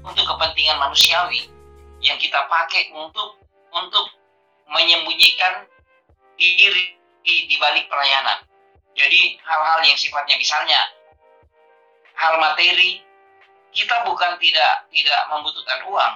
[0.02, 1.54] untuk kepentingan manusiawi
[2.02, 3.38] yang kita pakai untuk
[3.70, 4.10] untuk
[4.74, 5.70] menyembunyikan
[6.34, 8.42] diri di, balik pelayanan.
[8.98, 10.82] Jadi hal-hal yang sifatnya misalnya
[12.18, 13.06] hal materi
[13.70, 16.14] kita bukan tidak tidak membutuhkan uang.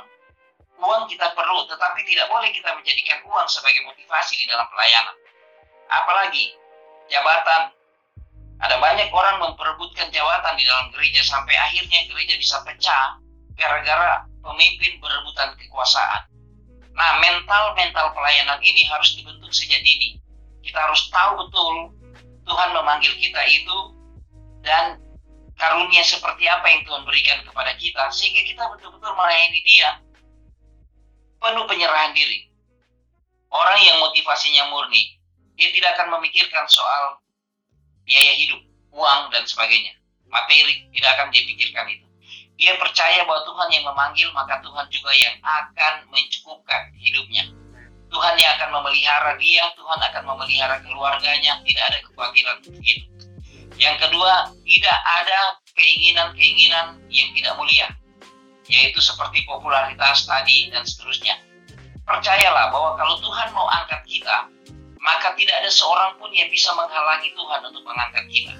[0.81, 5.13] Uang kita perlu, tetapi tidak boleh kita menjadikan uang sebagai motivasi di dalam pelayanan.
[5.93, 6.57] Apalagi
[7.13, 7.77] jabatan.
[8.61, 13.17] Ada banyak orang memperebutkan jabatan di dalam gereja sampai akhirnya gereja bisa pecah
[13.57, 16.29] gara-gara pemimpin berebutan kekuasaan.
[16.93, 20.21] Nah, mental-mental pelayanan ini harus dibentuk sejak dini.
[20.61, 21.97] Kita harus tahu betul
[22.45, 23.77] Tuhan memanggil kita itu
[24.61, 25.01] dan
[25.57, 29.89] karunia seperti apa yang Tuhan berikan kepada kita sehingga kita betul-betul melayani Dia
[31.41, 32.49] penuh penyerahan diri.
[33.51, 35.17] Orang yang motivasinya murni,
[35.57, 37.20] dia tidak akan memikirkan soal
[38.11, 38.59] biaya hidup,
[38.91, 39.95] uang dan sebagainya.
[40.27, 42.03] Materi tidak akan dia pikirkan itu.
[42.59, 47.47] Dia percaya bahwa Tuhan yang memanggil, maka Tuhan juga yang akan mencukupkan hidupnya.
[48.11, 53.07] Tuhan yang akan memelihara dia, Tuhan akan memelihara keluarganya, tidak ada kekhawatiran itu.
[53.79, 55.39] Yang kedua, tidak ada
[55.73, 57.87] keinginan-keinginan yang tidak mulia,
[58.67, 61.39] yaitu seperti popularitas tadi dan seterusnya.
[62.03, 64.51] Percayalah bahwa kalau Tuhan mau angkat kita,
[65.01, 68.53] maka tidak ada seorang pun yang bisa menghalangi Tuhan untuk mengangkat kita.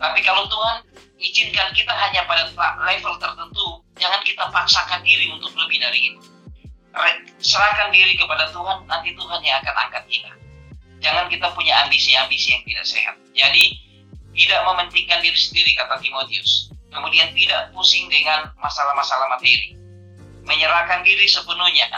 [0.00, 0.76] Tapi kalau Tuhan
[1.20, 2.48] izinkan kita hanya pada
[2.80, 6.20] level tertentu, jangan kita paksakan diri untuk lebih dari itu.
[7.44, 10.32] Serahkan diri kepada Tuhan, nanti Tuhan yang akan angkat kita.
[11.04, 13.16] Jangan kita punya ambisi-ambisi yang tidak sehat.
[13.36, 13.76] Jadi,
[14.32, 16.72] tidak mementingkan diri sendiri, kata Timotius.
[16.88, 19.76] Kemudian tidak pusing dengan masalah-masalah materi.
[20.48, 21.92] Menyerahkan diri sepenuhnya,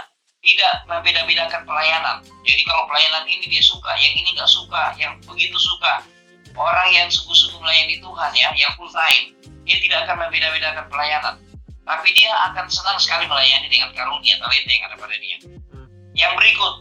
[0.48, 2.24] tidak membeda-bedakan pelayanan.
[2.48, 6.00] Jadi kalau pelayanan ini dia suka, yang ini nggak suka, yang begitu suka,
[6.56, 9.36] orang yang sungguh-sungguh melayani Tuhan ya, yang full time,
[9.68, 11.36] dia tidak akan membeda-bedakan pelayanan.
[11.84, 15.38] Tapi dia akan senang sekali melayani dengan karunia talenta yang ada pada dia.
[16.16, 16.74] Yang berikut,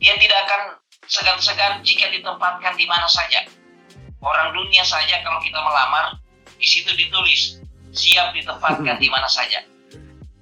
[0.00, 0.60] dia tidak akan
[1.08, 3.44] segan-segan jika ditempatkan di mana saja.
[4.20, 6.16] Orang dunia saja kalau kita melamar,
[6.56, 7.60] di situ ditulis
[7.92, 9.60] siap ditempatkan di mana saja.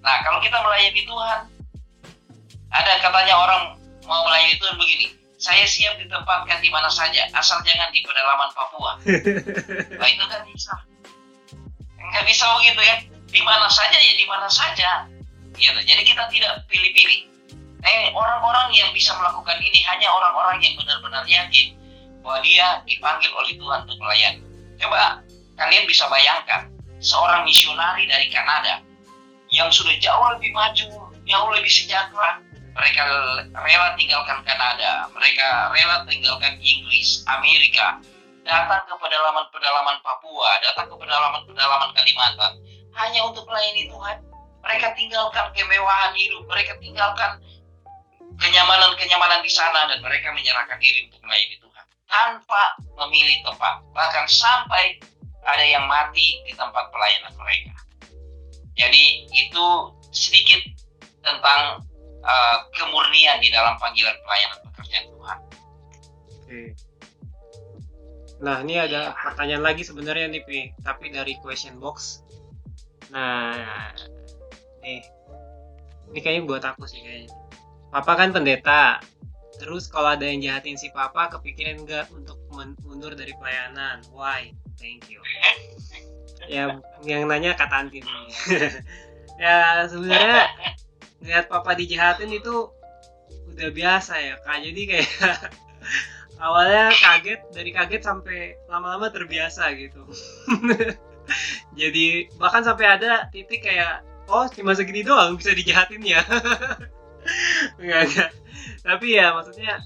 [0.03, 1.54] Nah, kalau kita melayani Tuhan,
[2.75, 3.63] ada katanya orang
[4.05, 5.07] mau melayani Tuhan begini,
[5.39, 8.93] saya siap ditempatkan di mana saja, asal jangan di pedalaman Papua.
[10.01, 10.75] Nah itu kan bisa.
[12.01, 12.97] Nggak bisa begitu ya.
[13.31, 15.07] Di mana saja ya di mana saja.
[15.55, 15.81] Gitu.
[15.87, 17.31] Jadi kita tidak pilih-pilih.
[17.85, 21.77] Eh, orang-orang yang bisa melakukan ini hanya orang-orang yang benar-benar yakin
[22.25, 24.41] bahwa dia dipanggil oleh Tuhan untuk melayani.
[24.81, 25.21] Coba
[25.61, 26.73] kalian bisa bayangkan
[27.05, 28.81] seorang misionari dari Kanada
[29.53, 32.41] yang sudah jauh lebih maju, jauh lebih sejahtera,
[32.75, 33.03] mereka
[33.55, 38.03] rela tinggalkan Kanada, mereka rela tinggalkan Inggris, Amerika,
[38.43, 42.53] datang ke pedalaman-pedalaman Papua, datang ke pedalaman-pedalaman Kalimantan,
[42.99, 44.19] hanya untuk melayani Tuhan.
[44.65, 47.37] Mereka tinggalkan kemewahan hidup, mereka tinggalkan
[48.41, 51.85] kenyamanan-kenyamanan di sana, dan mereka menyerahkan diri untuk melayani Tuhan.
[52.11, 52.63] Tanpa
[53.05, 54.99] memilih tempat, bahkan sampai
[55.45, 57.77] ada yang mati di tempat pelayanan mereka.
[58.75, 59.67] Jadi itu
[60.11, 60.61] sedikit
[61.23, 61.85] tentang
[62.25, 65.39] uh, kemurnian di dalam panggilan pelayanan pekerjaan Tuhan.
[66.33, 66.61] Oke.
[68.45, 70.61] Nah, ini ada pertanyaan lagi sebenarnya nih, Pi.
[70.83, 72.25] Tapi dari question box.
[73.15, 73.95] Nah,
[74.83, 75.01] nih.
[76.13, 77.33] Ini kayaknya buat aku sih kayaknya.
[77.95, 78.99] Papa kan pendeta.
[79.55, 82.37] Terus kalau ada yang jahatin si Papa, kepikiran nggak untuk
[82.83, 84.03] mundur dari pelayanan?
[84.11, 84.51] Why?
[84.81, 85.23] Thank you.
[86.45, 86.77] Ya,
[87.09, 88.05] yang nanya kata Antin.
[89.41, 90.45] ya, sebenarnya
[91.25, 92.69] lihat Papa dijahatin itu
[93.55, 94.61] udah biasa ya, Kak.
[94.61, 95.11] Jadi kayak
[96.45, 100.05] awalnya kaget dari kaget sampai lama-lama terbiasa gitu.
[101.81, 106.21] Jadi bahkan sampai ada titik kayak oh cuma segini doang bisa dijahatin ya.
[107.81, 108.33] Enggak
[108.85, 109.81] tapi ya maksudnya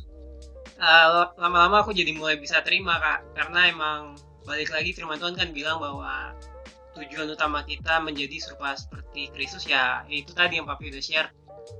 [0.79, 3.35] lama lama-lama aku jadi mulai bisa terima kak.
[3.35, 6.35] Karena emang balik lagi firman Tuhan kan bilang bahwa
[6.98, 11.30] tujuan utama kita menjadi serupa seperti Kristus ya itu tadi yang papi udah share.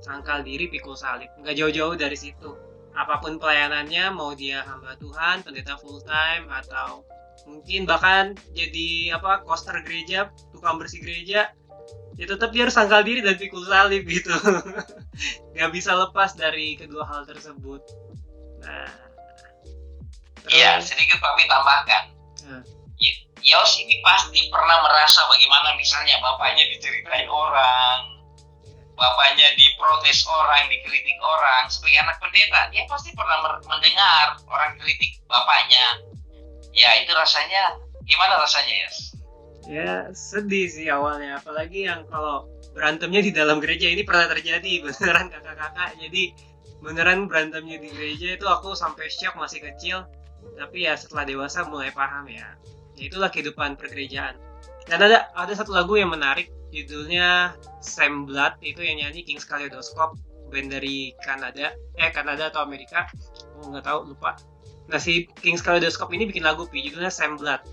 [0.05, 1.27] Sangkal diri pikul salib.
[1.41, 2.55] Nggak jauh-jauh dari situ.
[2.95, 7.03] Apa pun pelayanannya mau dia hamba Tuhan pendeta full time atau
[7.47, 11.49] mungkin bahkan jadi apa koster gereja tukang bersih gereja
[12.19, 14.31] ya tetap dia harus sangkal diri dan pikul salib gitu.
[15.55, 17.81] Nggak bisa lepas dari kedua hal tersebut.
[18.63, 18.91] Nah.
[20.49, 22.03] Iya sedikit tapi tambahkan.
[22.43, 22.63] Hmm.
[23.43, 28.19] Yos ini pasti pernah merasa bagaimana misalnya bapaknya diceritain orang
[28.99, 36.03] bapaknya diprotes orang, dikritik orang, sebagai anak pendeta, dia pasti pernah mendengar orang kritik bapaknya.
[36.75, 38.89] Ya itu rasanya, gimana rasanya ya?
[39.69, 45.31] Ya sedih sih awalnya, apalagi yang kalau berantemnya di dalam gereja ini pernah terjadi beneran
[45.31, 45.95] kakak-kakak.
[45.97, 46.35] Jadi
[46.83, 50.03] beneran berantemnya di gereja itu aku sampai shock masih kecil,
[50.59, 52.59] tapi ya setelah dewasa mulai paham ya.
[52.99, 54.35] Ya itulah kehidupan pergerejaan.
[54.85, 60.19] Dan ada ada satu lagu yang menarik judulnya Sam Blood itu yang nyanyi King's Kaleidoscope
[60.51, 63.07] band dari Kanada eh Kanada atau Amerika.
[63.57, 64.35] Oh, nggak tahu lupa.
[64.91, 67.63] Nah si King's Kaleidoscope ini bikin lagu pi judulnya Sam Blood.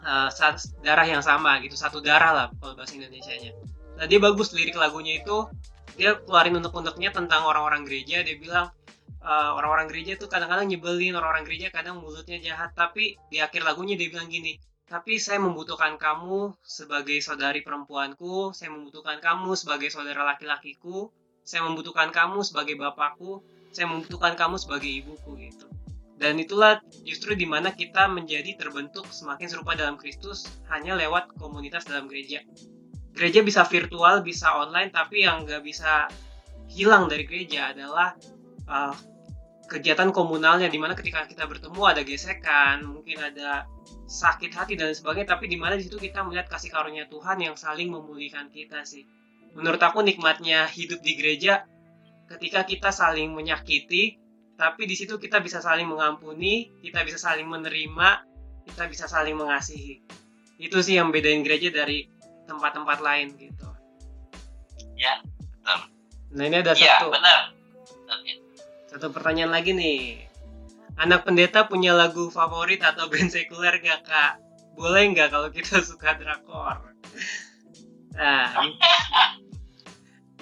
[0.00, 0.32] Uh,
[0.80, 3.52] darah yang sama gitu satu darah lah kalau bahasa Indonesia nya
[4.00, 5.44] nah dia bagus lirik lagunya itu
[5.92, 8.72] dia keluarin unek-uneknya tentang orang-orang gereja dia bilang
[9.18, 13.98] uh, orang-orang gereja itu kadang-kadang nyebelin orang-orang gereja kadang mulutnya jahat tapi di akhir lagunya
[13.98, 14.56] dia bilang gini
[14.90, 21.14] tapi saya membutuhkan kamu sebagai saudari perempuanku, saya membutuhkan kamu sebagai saudara laki-lakiku,
[21.46, 23.38] saya membutuhkan kamu sebagai bapakku,
[23.70, 25.70] saya membutuhkan kamu sebagai ibuku gitu.
[26.18, 31.86] Dan itulah justru di mana kita menjadi terbentuk semakin serupa dalam Kristus hanya lewat komunitas
[31.86, 32.42] dalam gereja.
[33.14, 36.10] Gereja bisa virtual, bisa online, tapi yang nggak bisa
[36.66, 38.18] hilang dari gereja adalah
[38.70, 38.94] uh,
[39.70, 43.70] kegiatan komunalnya di mana ketika kita bertemu ada gesekan mungkin ada
[44.10, 47.54] sakit hati dan sebagainya tapi di mana di situ kita melihat kasih karunia Tuhan yang
[47.54, 49.06] saling memulihkan kita sih.
[49.54, 51.66] Menurut aku nikmatnya hidup di gereja
[52.26, 54.18] ketika kita saling menyakiti
[54.58, 58.26] tapi di situ kita bisa saling mengampuni kita bisa saling menerima
[58.66, 60.02] kita bisa saling mengasihi.
[60.58, 62.10] Itu sih yang bedain gereja dari
[62.50, 63.70] tempat-tempat lain gitu.
[64.98, 65.78] Ya betul.
[66.34, 67.59] Nah ini ada ya, satu benar
[69.00, 70.28] satu pertanyaan lagi nih.
[71.00, 74.44] Anak pendeta punya lagu favorit atau band sekuler gak kak?
[74.76, 76.92] Boleh nggak kalau kita suka drakor?
[78.12, 78.52] Nah,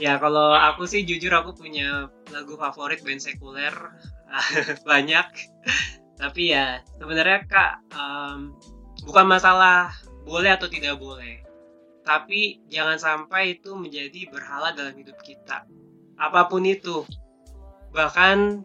[0.02, 3.70] ya kalau aku sih jujur aku punya lagu favorit band sekuler
[4.90, 5.30] banyak.
[6.18, 8.58] Tapi ya sebenarnya kak um,
[9.06, 9.94] bukan masalah
[10.26, 11.46] boleh atau tidak boleh.
[12.02, 15.62] Tapi jangan sampai itu menjadi berhala dalam hidup kita.
[16.18, 17.06] Apa pun itu,
[17.98, 18.62] bahkan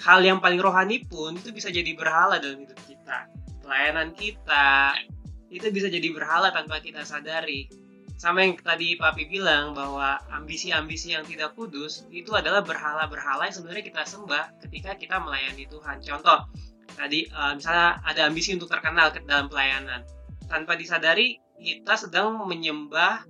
[0.00, 3.28] hal yang paling rohani pun itu bisa jadi berhala dalam hidup kita
[3.60, 4.96] pelayanan kita
[5.52, 7.68] itu bisa jadi berhala tanpa kita sadari
[8.22, 13.82] sama yang tadi Papi bilang bahwa ambisi-ambisi yang tidak kudus itu adalah berhala-berhala yang sebenarnya
[13.82, 15.98] kita sembah ketika kita melayani Tuhan.
[16.06, 16.46] Contoh,
[16.94, 20.06] tadi uh, misalnya ada ambisi untuk terkenal dalam pelayanan.
[20.46, 23.26] Tanpa disadari kita sedang menyembah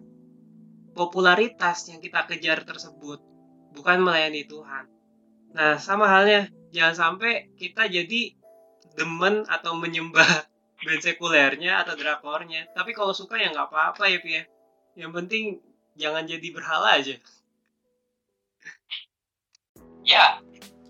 [0.93, 3.17] popularitas yang kita kejar tersebut,
[3.73, 4.92] bukan melayani Tuhan.
[5.53, 8.33] Nah, sama halnya, jangan sampai kita jadi
[8.97, 10.49] demen atau menyembah
[10.85, 12.69] band sekulernya atau drakornya.
[12.73, 14.35] Tapi kalau suka ya nggak apa-apa ya, Pia.
[14.35, 14.43] Ya.
[15.05, 15.45] Yang penting
[15.97, 17.17] jangan jadi berhala aja.
[20.03, 20.43] Ya,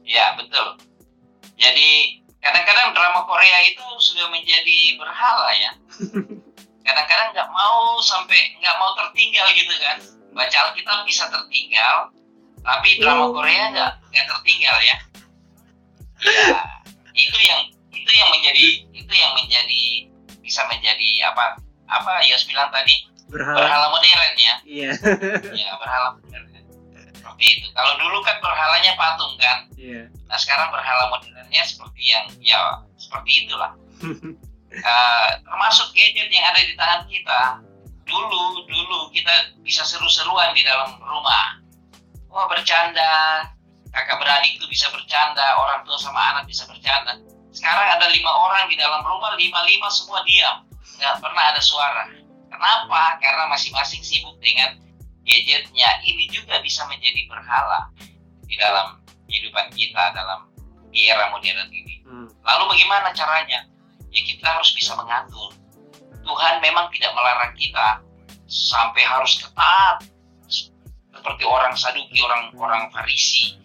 [0.06, 0.80] ya betul.
[1.58, 5.72] Jadi kadang-kadang drama Korea itu sudah menjadi berhala ya.
[6.82, 9.96] Kadang-kadang nggak mau sampai nggak mau tertinggal gitu kan.
[10.34, 12.10] Baca Alkitab bisa tertinggal,
[12.62, 13.34] tapi drama oh.
[13.34, 14.96] Korea nggak nggak tertinggal ya.
[16.22, 16.62] Ya
[17.12, 17.60] itu yang
[17.92, 19.82] itu yang menjadi itu yang menjadi
[20.40, 21.60] bisa menjadi apa
[21.90, 23.08] apa Yos bilang tadi?
[23.28, 24.54] Berhala, berhala modern ya.
[24.64, 24.90] Iya.
[25.52, 26.44] Ya berhala modern.
[27.12, 27.66] Seperti itu.
[27.72, 29.58] Kalau dulu kan berhalanya patung kan.
[29.76, 30.08] Iya.
[30.28, 32.58] Nah sekarang berhala modernnya seperti yang ya
[32.96, 33.72] seperti itulah.
[34.02, 37.40] Uh, termasuk gadget yang ada di tangan kita.
[38.02, 41.61] Dulu dulu kita bisa seru-seruan di dalam rumah
[42.32, 43.46] wah bercanda.
[43.92, 47.20] Kakak beradik itu bisa bercanda orang tua sama anak bisa bercanda.
[47.52, 50.64] Sekarang ada lima orang di dalam rumah lima lima semua diam.
[50.96, 52.08] Nggak pernah ada suara.
[52.48, 53.20] Kenapa?
[53.20, 54.80] Karena masing-masing sibuk dengan
[55.28, 55.88] gadgetnya.
[56.08, 57.92] Ini juga bisa menjadi berhala
[58.48, 58.96] di dalam
[59.28, 60.48] kehidupan kita dalam
[60.88, 62.04] di era modern ini.
[62.04, 62.28] Hmm.
[62.44, 63.64] lalu bagaimana caranya?
[64.12, 65.56] Ya kita harus bisa mengatur.
[66.20, 68.04] Tuhan memang tidak melarang kita
[68.44, 70.11] sampai harus ketat
[71.12, 73.56] seperti orang saduki, orang-orang farisi.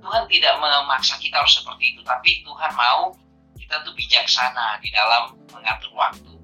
[0.00, 3.14] Tuhan tidak memaksa kita harus seperti itu, tapi Tuhan mau
[3.58, 6.34] kita tuh bijaksana di dalam mengatur waktu.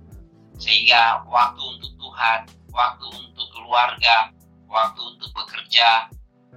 [0.59, 2.41] Sehingga waktu untuk Tuhan,
[2.75, 4.31] waktu untuk keluarga,
[4.67, 6.11] waktu untuk bekerja,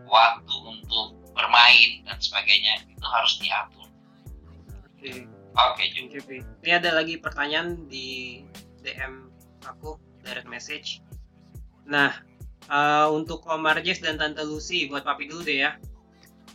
[0.05, 3.87] waktu untuk bermain dan sebagainya itu harus diatur.
[4.95, 5.29] Oke.
[5.55, 8.43] Oke, okay, Ini ada lagi pertanyaan di
[8.83, 9.31] DM
[9.63, 10.99] aku direct message.
[11.87, 12.11] Nah,
[12.69, 15.77] uh, untuk Om Marjes dan Tante Lucy buat Papi dulu deh ya.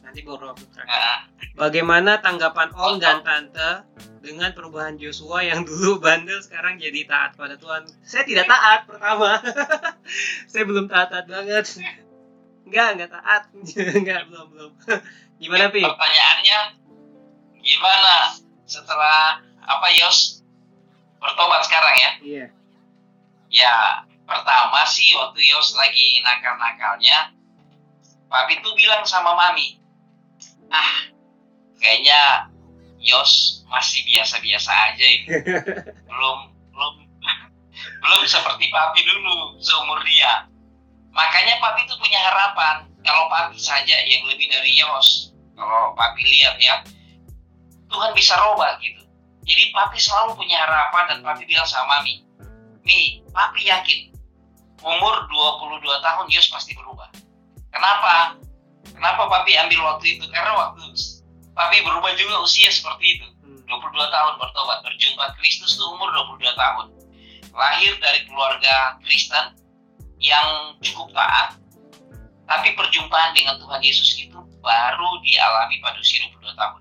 [0.01, 0.91] Nanti baru aku terakhir.
[0.91, 1.21] Ah.
[1.55, 3.87] Bagaimana tanggapan Om dan Tante
[4.21, 7.87] dengan perubahan Joshua yang dulu bandel sekarang jadi taat pada Tuhan?
[8.03, 9.39] Saya tidak taat pertama.
[10.51, 11.65] Saya belum taat-taat banget.
[12.67, 13.43] Enggak, enggak taat.
[13.99, 14.73] enggak, belum, belum.
[15.41, 15.81] Gimana, Pi?
[15.81, 16.59] Pertanyaannya
[17.61, 18.33] gimana
[18.65, 20.41] setelah apa Yos
[21.21, 22.11] bertobat sekarang ya?
[22.25, 22.47] Iya.
[23.51, 23.77] Ya,
[24.31, 27.35] pertama sih waktu Yos lagi nakal-nakalnya,
[28.31, 29.83] Papi tuh bilang sama Mami,
[30.71, 31.11] ah,
[31.83, 32.47] kayaknya
[33.03, 35.27] Yos masih biasa-biasa aja ini.
[36.09, 36.39] belum,
[36.71, 36.95] belum,
[38.07, 40.47] belum seperti Papi dulu seumur dia.
[41.11, 45.35] Makanya Papi tuh punya harapan kalau Papi saja yang lebih dari Yos.
[45.59, 46.87] Kalau Papi lihat ya,
[47.91, 49.01] Tuhan bisa robah gitu
[49.51, 52.23] jadi papi selalu punya harapan dan papi bilang sama mami,
[52.87, 54.10] Mi, papi yakin
[54.81, 57.09] umur 22 tahun Yos pasti berubah.
[57.71, 58.37] Kenapa?
[58.91, 60.25] Kenapa papi ambil waktu itu?
[60.33, 60.83] Karena waktu
[61.55, 63.27] papi berubah juga usia seperti itu.
[63.71, 66.87] 22 tahun bertobat, berjumpa Kristus itu umur 22 tahun.
[67.55, 69.55] Lahir dari keluarga Kristen
[70.19, 71.55] yang cukup taat,
[72.51, 76.81] tapi perjumpaan dengan Tuhan Yesus itu baru dialami pada usia 22 tahun.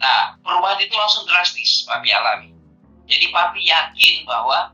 [0.00, 2.50] Nah, perubahan itu langsung drastis Papi alami.
[3.04, 4.72] Jadi Papi yakin bahwa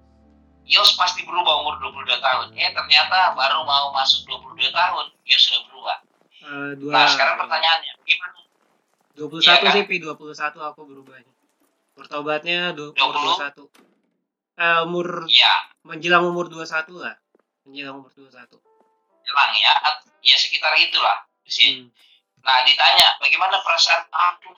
[0.67, 2.47] Yos pasti berubah umur 22 tahun.
[2.55, 5.97] Eh ternyata baru mau masuk 22 tahun, dia sudah berubah.
[6.41, 8.39] Uh, dua, nah sekarang pertanyaannya, gimana?
[9.19, 9.73] 21 ya, kan?
[9.77, 9.97] sih, Pi.
[10.01, 11.33] 21 aku berubahnya.
[11.99, 13.69] Bertobatnya 20, 21.
[14.61, 15.53] Uh, umur, ya.
[15.85, 17.17] menjelang umur 21 lah.
[17.69, 18.57] Menjelang umur 21.
[19.27, 19.73] Jelang ya,
[20.25, 21.29] ya sekitar itulah.
[21.45, 21.85] Sini.
[21.85, 21.91] Hmm.
[22.41, 24.55] Nah ditanya, bagaimana perasaan aku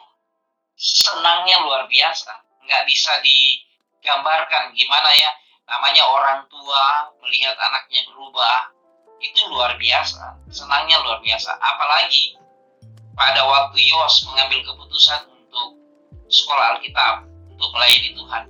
[0.82, 5.30] senangnya luar biasa nggak bisa digambarkan gimana ya
[5.66, 8.72] namanya orang tua melihat anaknya berubah
[9.22, 10.36] itu luar biasa.
[10.50, 11.54] Senangnya luar biasa.
[11.56, 12.36] Apalagi
[13.14, 15.78] pada waktu Yos mengambil keputusan untuk
[16.26, 18.42] sekolah Alkitab untuk melayani Tuhan.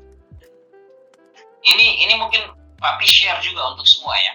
[1.62, 2.42] Ini ini mungkin
[2.82, 4.34] Papi share juga untuk semua ya.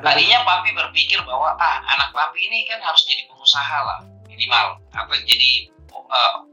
[0.00, 4.80] Tadinya Papi berpikir bahwa ah anak Papi ini kan harus jadi pengusaha lah minimal.
[4.96, 6.48] Atau jadi uh,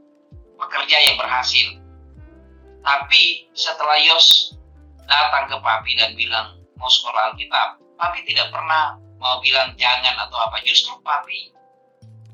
[0.60, 1.80] pekerja yang berhasil.
[2.82, 4.58] Tapi setelah Yos
[5.12, 10.38] datang ke Papi dan bilang mau sekolah Alkitab, Papi tidak pernah mau bilang jangan atau
[10.40, 10.64] apa.
[10.64, 11.52] Justru Papi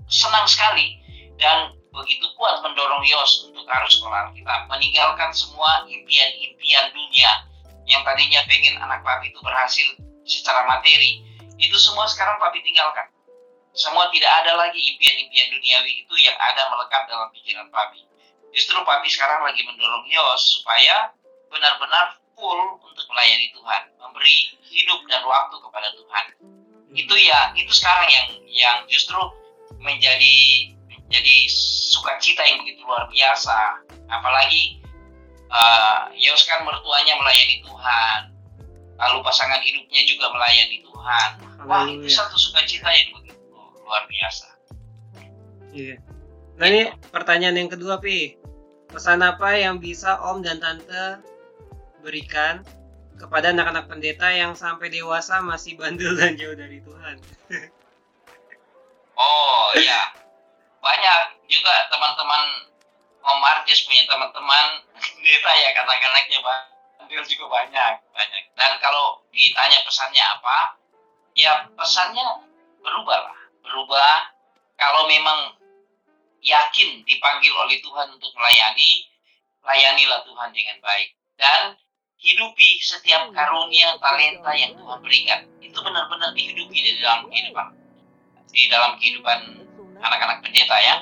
[0.06, 1.02] senang sekali
[1.36, 7.32] dan begitu kuat mendorong Yos untuk harus sekolah Alkitab, meninggalkan semua impian-impian dunia
[7.90, 9.88] yang tadinya pengen anak Papi itu berhasil
[10.22, 11.24] secara materi,
[11.58, 13.10] itu semua sekarang Papi tinggalkan
[13.78, 18.02] semua tidak ada lagi impian-impian duniawi itu yang ada melekat dalam pikiran papi.
[18.50, 21.14] Justru papi sekarang lagi mendorong Yos supaya
[21.46, 26.24] benar-benar full untuk melayani Tuhan, memberi hidup dan waktu kepada Tuhan.
[26.95, 29.18] Itu ya, itu sekarang yang yang justru
[29.82, 30.39] menjadi
[30.86, 31.36] menjadi
[31.93, 33.82] sukacita yang begitu luar biasa.
[34.09, 34.80] Apalagi
[35.51, 38.20] uh, Yos kan mertuanya melayani Tuhan,
[38.97, 41.28] lalu pasangan hidupnya juga melayani Tuhan.
[41.66, 44.49] Wah, itu satu sukacita yang begitu luar biasa.
[45.74, 45.97] Iya.
[46.59, 48.39] Nah ini pertanyaan yang kedua, Pi.
[48.89, 51.20] Pesan apa yang bisa Om dan Tante
[52.09, 52.64] berikan
[53.20, 57.20] kepada anak-anak pendeta yang sampai dewasa masih bandel dan jauh dari Tuhan?
[59.28, 60.16] oh iya,
[60.80, 61.20] banyak
[61.52, 62.64] juga teman-teman
[63.28, 68.42] Om Martis punya teman-teman pendeta ya kata-katanya bandel juga banyak, banyak.
[68.56, 70.59] Dan kalau ditanya pesannya apa,
[71.36, 72.48] ya pesannya
[72.80, 74.32] berubah lah berubah
[74.80, 75.54] kalau memang
[76.40, 79.04] yakin dipanggil oleh Tuhan untuk melayani
[79.66, 81.76] layanilah Tuhan dengan baik dan
[82.18, 85.40] hidupi setiap karunia talenta yang Tuhan berikan.
[85.62, 87.66] Itu benar-benar dihidupi di dalam kehidupan.
[88.50, 89.38] Di dalam kehidupan
[90.02, 90.94] anak-anak pendeta ya.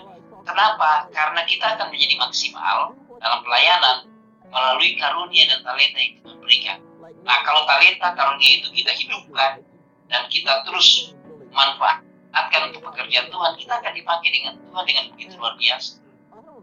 [0.46, 1.10] Kenapa?
[1.10, 4.06] Karena kita akan menjadi maksimal dalam pelayanan
[4.46, 6.78] melalui karunia dan talenta yang Tuhan berikan.
[7.26, 9.64] Nah kalau talenta karunia itu kita hidupkan
[10.06, 11.16] dan kita terus
[11.50, 15.98] manfaatkan untuk pekerjaan Tuhan kita akan dipakai dengan Tuhan dengan begitu luar biasa.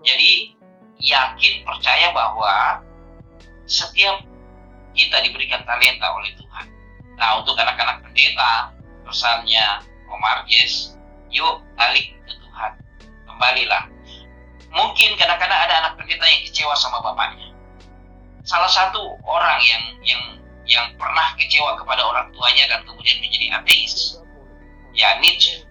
[0.03, 0.55] Jadi
[1.03, 2.79] yakin percaya bahwa
[3.67, 4.23] setiap
[4.93, 6.65] kita diberikan talenta oleh Tuhan.
[7.17, 8.73] Nah, untuk anak-anak pendeta,
[9.05, 9.65] pesannya
[10.09, 10.97] Omar Yes,
[11.33, 12.71] yuk balik ke Tuhan.
[13.25, 13.89] Kembalilah.
[14.73, 17.53] Mungkin kadang-kadang ada anak pendeta yang kecewa sama bapaknya.
[18.45, 20.23] Salah satu orang yang yang
[20.63, 24.17] yang pernah kecewa kepada orang tuanya dan kemudian menjadi ateis,
[24.95, 25.63] ya Nietzsche.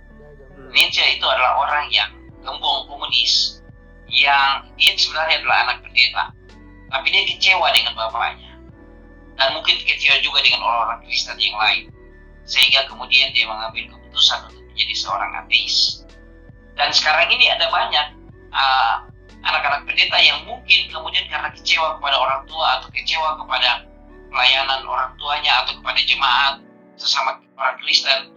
[0.73, 2.09] Nietzsche itu adalah orang yang
[2.41, 3.61] gembong komunis,
[4.09, 6.25] yang dia sebenarnya adalah anak pendeta,
[6.93, 8.52] tapi dia kecewa dengan bapaknya
[9.37, 11.89] dan mungkin kecewa juga dengan orang-orang Kristen yang lain.
[12.45, 16.05] Sehingga kemudian dia mengambil keputusan untuk menjadi seorang ateis.
[16.77, 18.07] Dan sekarang ini ada banyak
[18.53, 19.09] anak
[19.43, 23.85] anak-anak pendeta yang mungkin kemudian karena kecewa kepada orang tua atau kecewa kepada
[24.31, 26.55] pelayanan orang tuanya atau kepada jemaat
[26.97, 28.33] sesama orang Kristen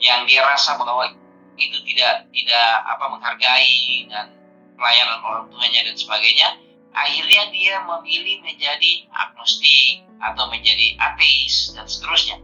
[0.00, 1.12] yang dia rasa bahwa
[1.60, 4.32] itu tidak tidak apa menghargai dan
[4.80, 6.48] pelayanan orang tuanya dan sebagainya
[6.96, 12.36] akhirnya dia memilih menjadi agnostik atau menjadi ateis dan seterusnya.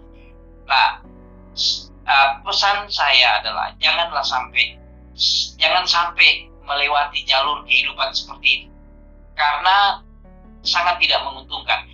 [0.66, 1.04] Nah,
[2.08, 4.80] uh, pesan saya adalah janganlah sampai
[5.56, 8.68] jangan sampai melewati jalur kehidupan seperti itu
[9.36, 10.02] karena
[10.66, 11.86] sangat tidak menguntungkan.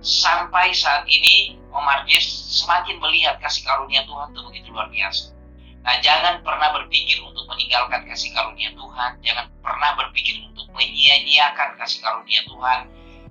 [0.00, 2.24] Sampai saat ini Omar Jess
[2.64, 5.36] semakin melihat kasih karunia Tuhan itu begitu luar biasa.
[5.80, 9.10] Nah, jangan pernah berpikir untuk meninggalkan kasih karunia Tuhan.
[9.20, 12.80] Jangan pernah berpikir untuk menyia-nyiakan kasih karunia Tuhan.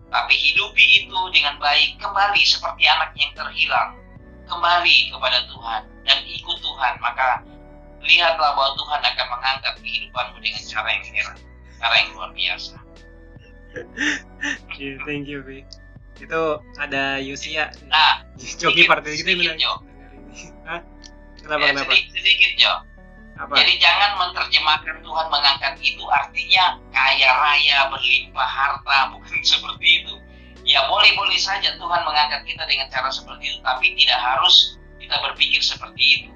[0.10, 3.94] Tapi hidupi itu dengan baik, kembali seperti anak yang terhilang.
[4.50, 6.94] Kembali kepada Tuhan dan ikut Tuhan.
[6.98, 7.46] Maka
[8.02, 11.38] lihatlah bahwa Tuhan akan mengangkat kehidupanmu dengan cara yang heran.
[11.78, 12.76] Cara yang luar biasa.
[14.82, 15.62] yeah, thank you, Vi.
[16.18, 16.42] Itu
[16.82, 17.70] ada Yosia.
[17.86, 19.62] Nah, joki partai gitu bilang.
[20.66, 20.82] Hah?
[21.40, 21.92] Kenapa ya, kenapa?
[21.94, 22.74] Sedikit, sedikit Jo.
[23.40, 23.56] Apa?
[23.56, 30.16] Jadi jangan menerjemahkan Tuhan mengangkat itu artinya kaya raya, berlimpah harta, bukan seperti itu.
[30.68, 35.64] Ya boleh-boleh saja Tuhan mengangkat kita dengan cara seperti itu, tapi tidak harus kita berpikir
[35.64, 36.30] seperti itu.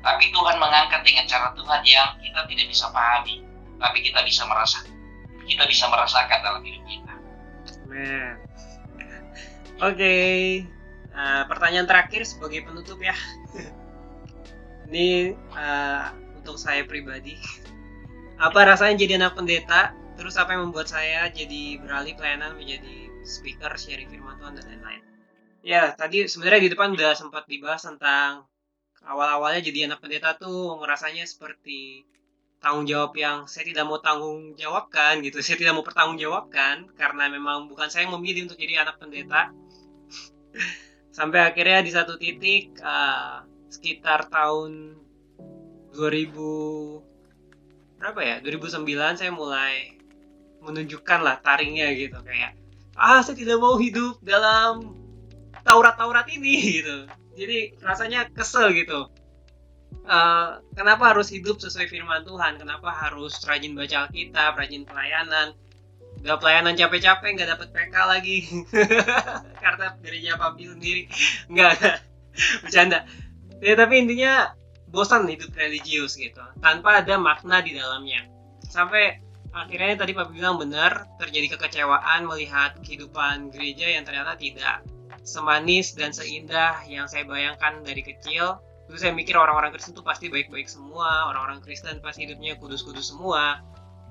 [0.00, 3.44] Tapi Tuhan mengangkat dengan cara Tuhan yang kita tidak bisa pahami,
[3.76, 4.88] tapi kita bisa merasa,
[5.44, 7.12] kita bisa merasakan dalam hidup kita.
[9.78, 10.38] Oke, okay.
[11.12, 13.14] uh, pertanyaan terakhir sebagai penutup ya.
[14.88, 16.08] ini uh,
[16.48, 17.36] untuk saya pribadi.
[18.40, 19.92] Apa rasanya jadi anak pendeta?
[20.18, 25.02] Terus apa yang membuat saya jadi beralih pelayanan menjadi speaker sharing firman Tuhan dan lain-lain?
[25.62, 28.42] Ya tadi sebenarnya di depan udah sempat dibahas tentang
[29.06, 32.02] awal-awalnya jadi anak pendeta tuh ngerasanya seperti
[32.58, 35.38] tanggung jawab yang saya tidak mau tanggung jawabkan gitu.
[35.46, 39.54] Saya tidak mau bertanggung jawabkan karena memang bukan saya yang memilih untuk jadi anak pendeta.
[41.16, 44.98] Sampai akhirnya di satu titik uh, sekitar tahun
[45.94, 46.98] 2000
[47.98, 48.36] berapa ya?
[48.42, 49.98] 2009 saya mulai
[50.62, 52.58] menunjukkan lah taringnya gitu kayak
[52.98, 54.98] ah saya tidak mau hidup dalam
[55.62, 57.06] Taurat-Taurat ini gitu.
[57.38, 59.12] Jadi rasanya kesel gitu.
[60.08, 62.56] Uh, kenapa harus hidup sesuai firman Tuhan?
[62.56, 65.52] Kenapa harus rajin baca Alkitab rajin pelayanan?
[66.24, 68.36] Gak pelayanan capek-capek nggak dapat PK lagi.
[69.62, 71.02] Karena gereja papi sendiri
[71.52, 71.76] nggak.
[72.64, 73.06] Bercanda.
[73.60, 74.57] Ya tapi intinya
[74.88, 78.24] bosan hidup religius gitu tanpa ada makna di dalamnya.
[78.64, 79.20] Sampai
[79.52, 84.84] akhirnya tadi Pak bilang benar terjadi kekecewaan melihat kehidupan gereja yang ternyata tidak
[85.24, 88.60] semanis dan seindah yang saya bayangkan dari kecil.
[88.88, 93.60] Terus saya mikir orang-orang Kristen itu pasti baik-baik semua orang-orang Kristen pasti hidupnya kudus-kudus semua.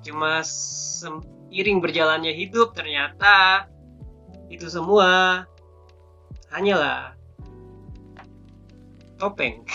[0.06, 3.66] Cuma seiring berjalannya hidup ternyata
[4.54, 5.44] itu semua.
[6.48, 7.17] Hanyalah
[9.18, 9.66] topeng.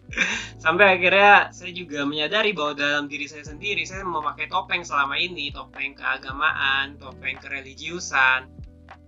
[0.64, 5.54] Sampai akhirnya saya juga menyadari bahwa dalam diri saya sendiri saya memakai topeng selama ini.
[5.54, 8.50] Topeng keagamaan topeng kereligiusan.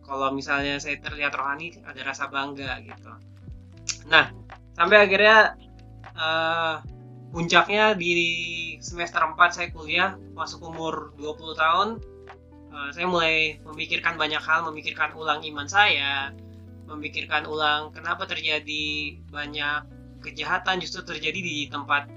[0.07, 3.12] Kalau misalnya saya terlihat rohani ada rasa bangga gitu.
[4.11, 4.30] Nah
[4.74, 5.59] sampai akhirnya
[6.16, 6.82] uh,
[7.30, 11.88] puncaknya di semester 4 saya kuliah masuk umur 20 tahun
[12.74, 16.34] uh, saya mulai memikirkan banyak hal memikirkan ulang iman saya
[16.91, 19.86] memikirkan ulang kenapa terjadi banyak
[20.20, 22.11] kejahatan justru terjadi di tempat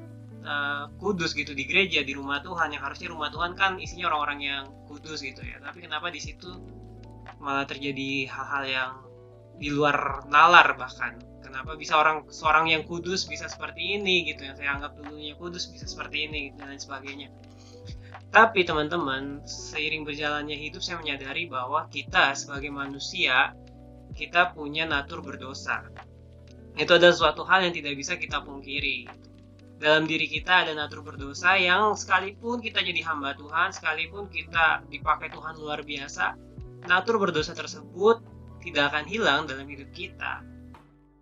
[0.43, 4.39] uh, kudus gitu di gereja di rumah Tuhan yang harusnya rumah Tuhan kan isinya orang-orang
[4.43, 5.61] yang kudus gitu ya.
[5.63, 6.51] Tapi kenapa di situ
[7.39, 8.91] malah terjadi hal-hal yang
[9.57, 11.17] di luar nalar bahkan?
[11.43, 15.69] Kenapa bisa orang seorang yang kudus bisa seperti ini gitu yang saya anggap dulunya kudus
[15.69, 17.29] bisa seperti ini gitu, dan lain sebagainya.
[18.33, 23.53] Tapi teman-teman seiring berjalannya hidup saya menyadari bahwa kita sebagai manusia
[24.13, 25.83] kita punya natur berdosa.
[26.73, 29.05] Itu adalah suatu hal yang tidak bisa kita pungkiri.
[29.77, 35.27] Dalam diri kita ada natur berdosa yang sekalipun kita jadi hamba Tuhan sekalipun kita dipakai
[35.27, 36.53] Tuhan luar biasa
[36.87, 38.19] natur berdosa tersebut
[38.63, 40.43] tidak akan hilang dalam hidup kita.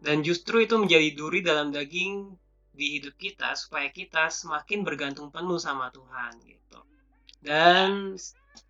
[0.01, 2.33] Dan justru itu menjadi duri dalam daging
[2.73, 6.79] di hidup kita supaya kita semakin bergantung penuh sama Tuhan gitu.
[7.41, 8.17] Dan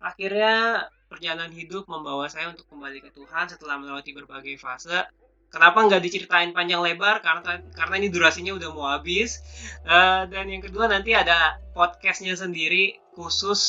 [0.00, 5.04] akhirnya perjalanan hidup membawa saya untuk kembali ke Tuhan setelah melewati berbagai fase.
[5.52, 7.20] Kenapa nggak diceritain panjang lebar?
[7.20, 9.44] Karena karena ini durasinya udah mau habis.
[9.84, 13.60] Uh, dan yang kedua nanti ada podcastnya sendiri khusus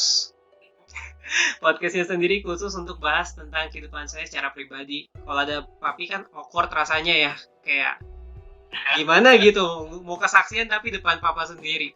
[1.64, 5.12] podcastnya sendiri khusus untuk bahas tentang kehidupan saya secara pribadi.
[5.12, 7.34] Kalau ada papi kan awkward rasanya ya,
[7.68, 8.00] kayak
[8.96, 11.94] gimana gitu, mau kesaksian tapi depan papa sendiri.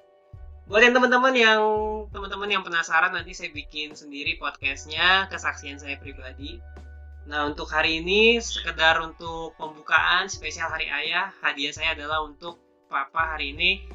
[0.67, 1.63] Buat yang teman-teman yang
[2.11, 6.59] teman-teman yang penasaran nanti saya bikin sendiri podcastnya kesaksian saya pribadi.
[7.23, 12.59] Nah untuk hari ini sekedar untuk pembukaan spesial Hari Ayah, hadiah saya adalah untuk
[12.91, 13.87] papa hari ini.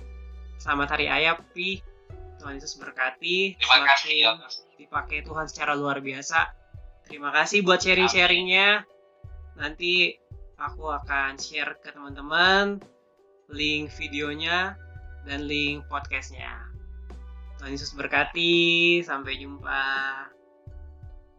[0.57, 1.85] Selamat Hari Ayah, Pi.
[2.41, 3.53] Tuhan Yesus berkati.
[3.61, 4.17] Terima kasih.
[4.17, 4.33] Ya
[4.81, 6.57] dipakai Tuhan secara luar biasa.
[7.05, 8.89] Terima kasih buat sharing-sharingnya.
[9.61, 10.17] Nanti
[10.57, 12.81] aku akan share ke teman-teman
[13.53, 14.81] link videonya
[15.27, 16.51] dan link podcastnya.
[17.59, 18.99] Tuhan Yesus berkati.
[19.07, 19.83] Sampai jumpa.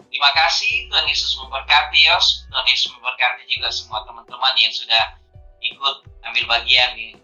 [0.08, 2.48] Terima kasih Tuhan Yesus memberkati Yos.
[2.48, 5.20] Tuhan Yesus memberkati juga semua teman-teman yang sudah
[5.60, 7.18] ikut ambil bagian di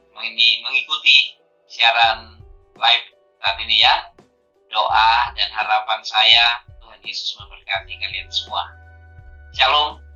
[0.65, 1.39] mengikuti
[1.71, 2.35] siaran
[2.75, 3.07] live
[3.39, 4.11] saat ini ya
[4.67, 8.67] doa dan harapan saya Tuhan Yesus memberkati kalian semua.
[9.55, 10.08] Shalom.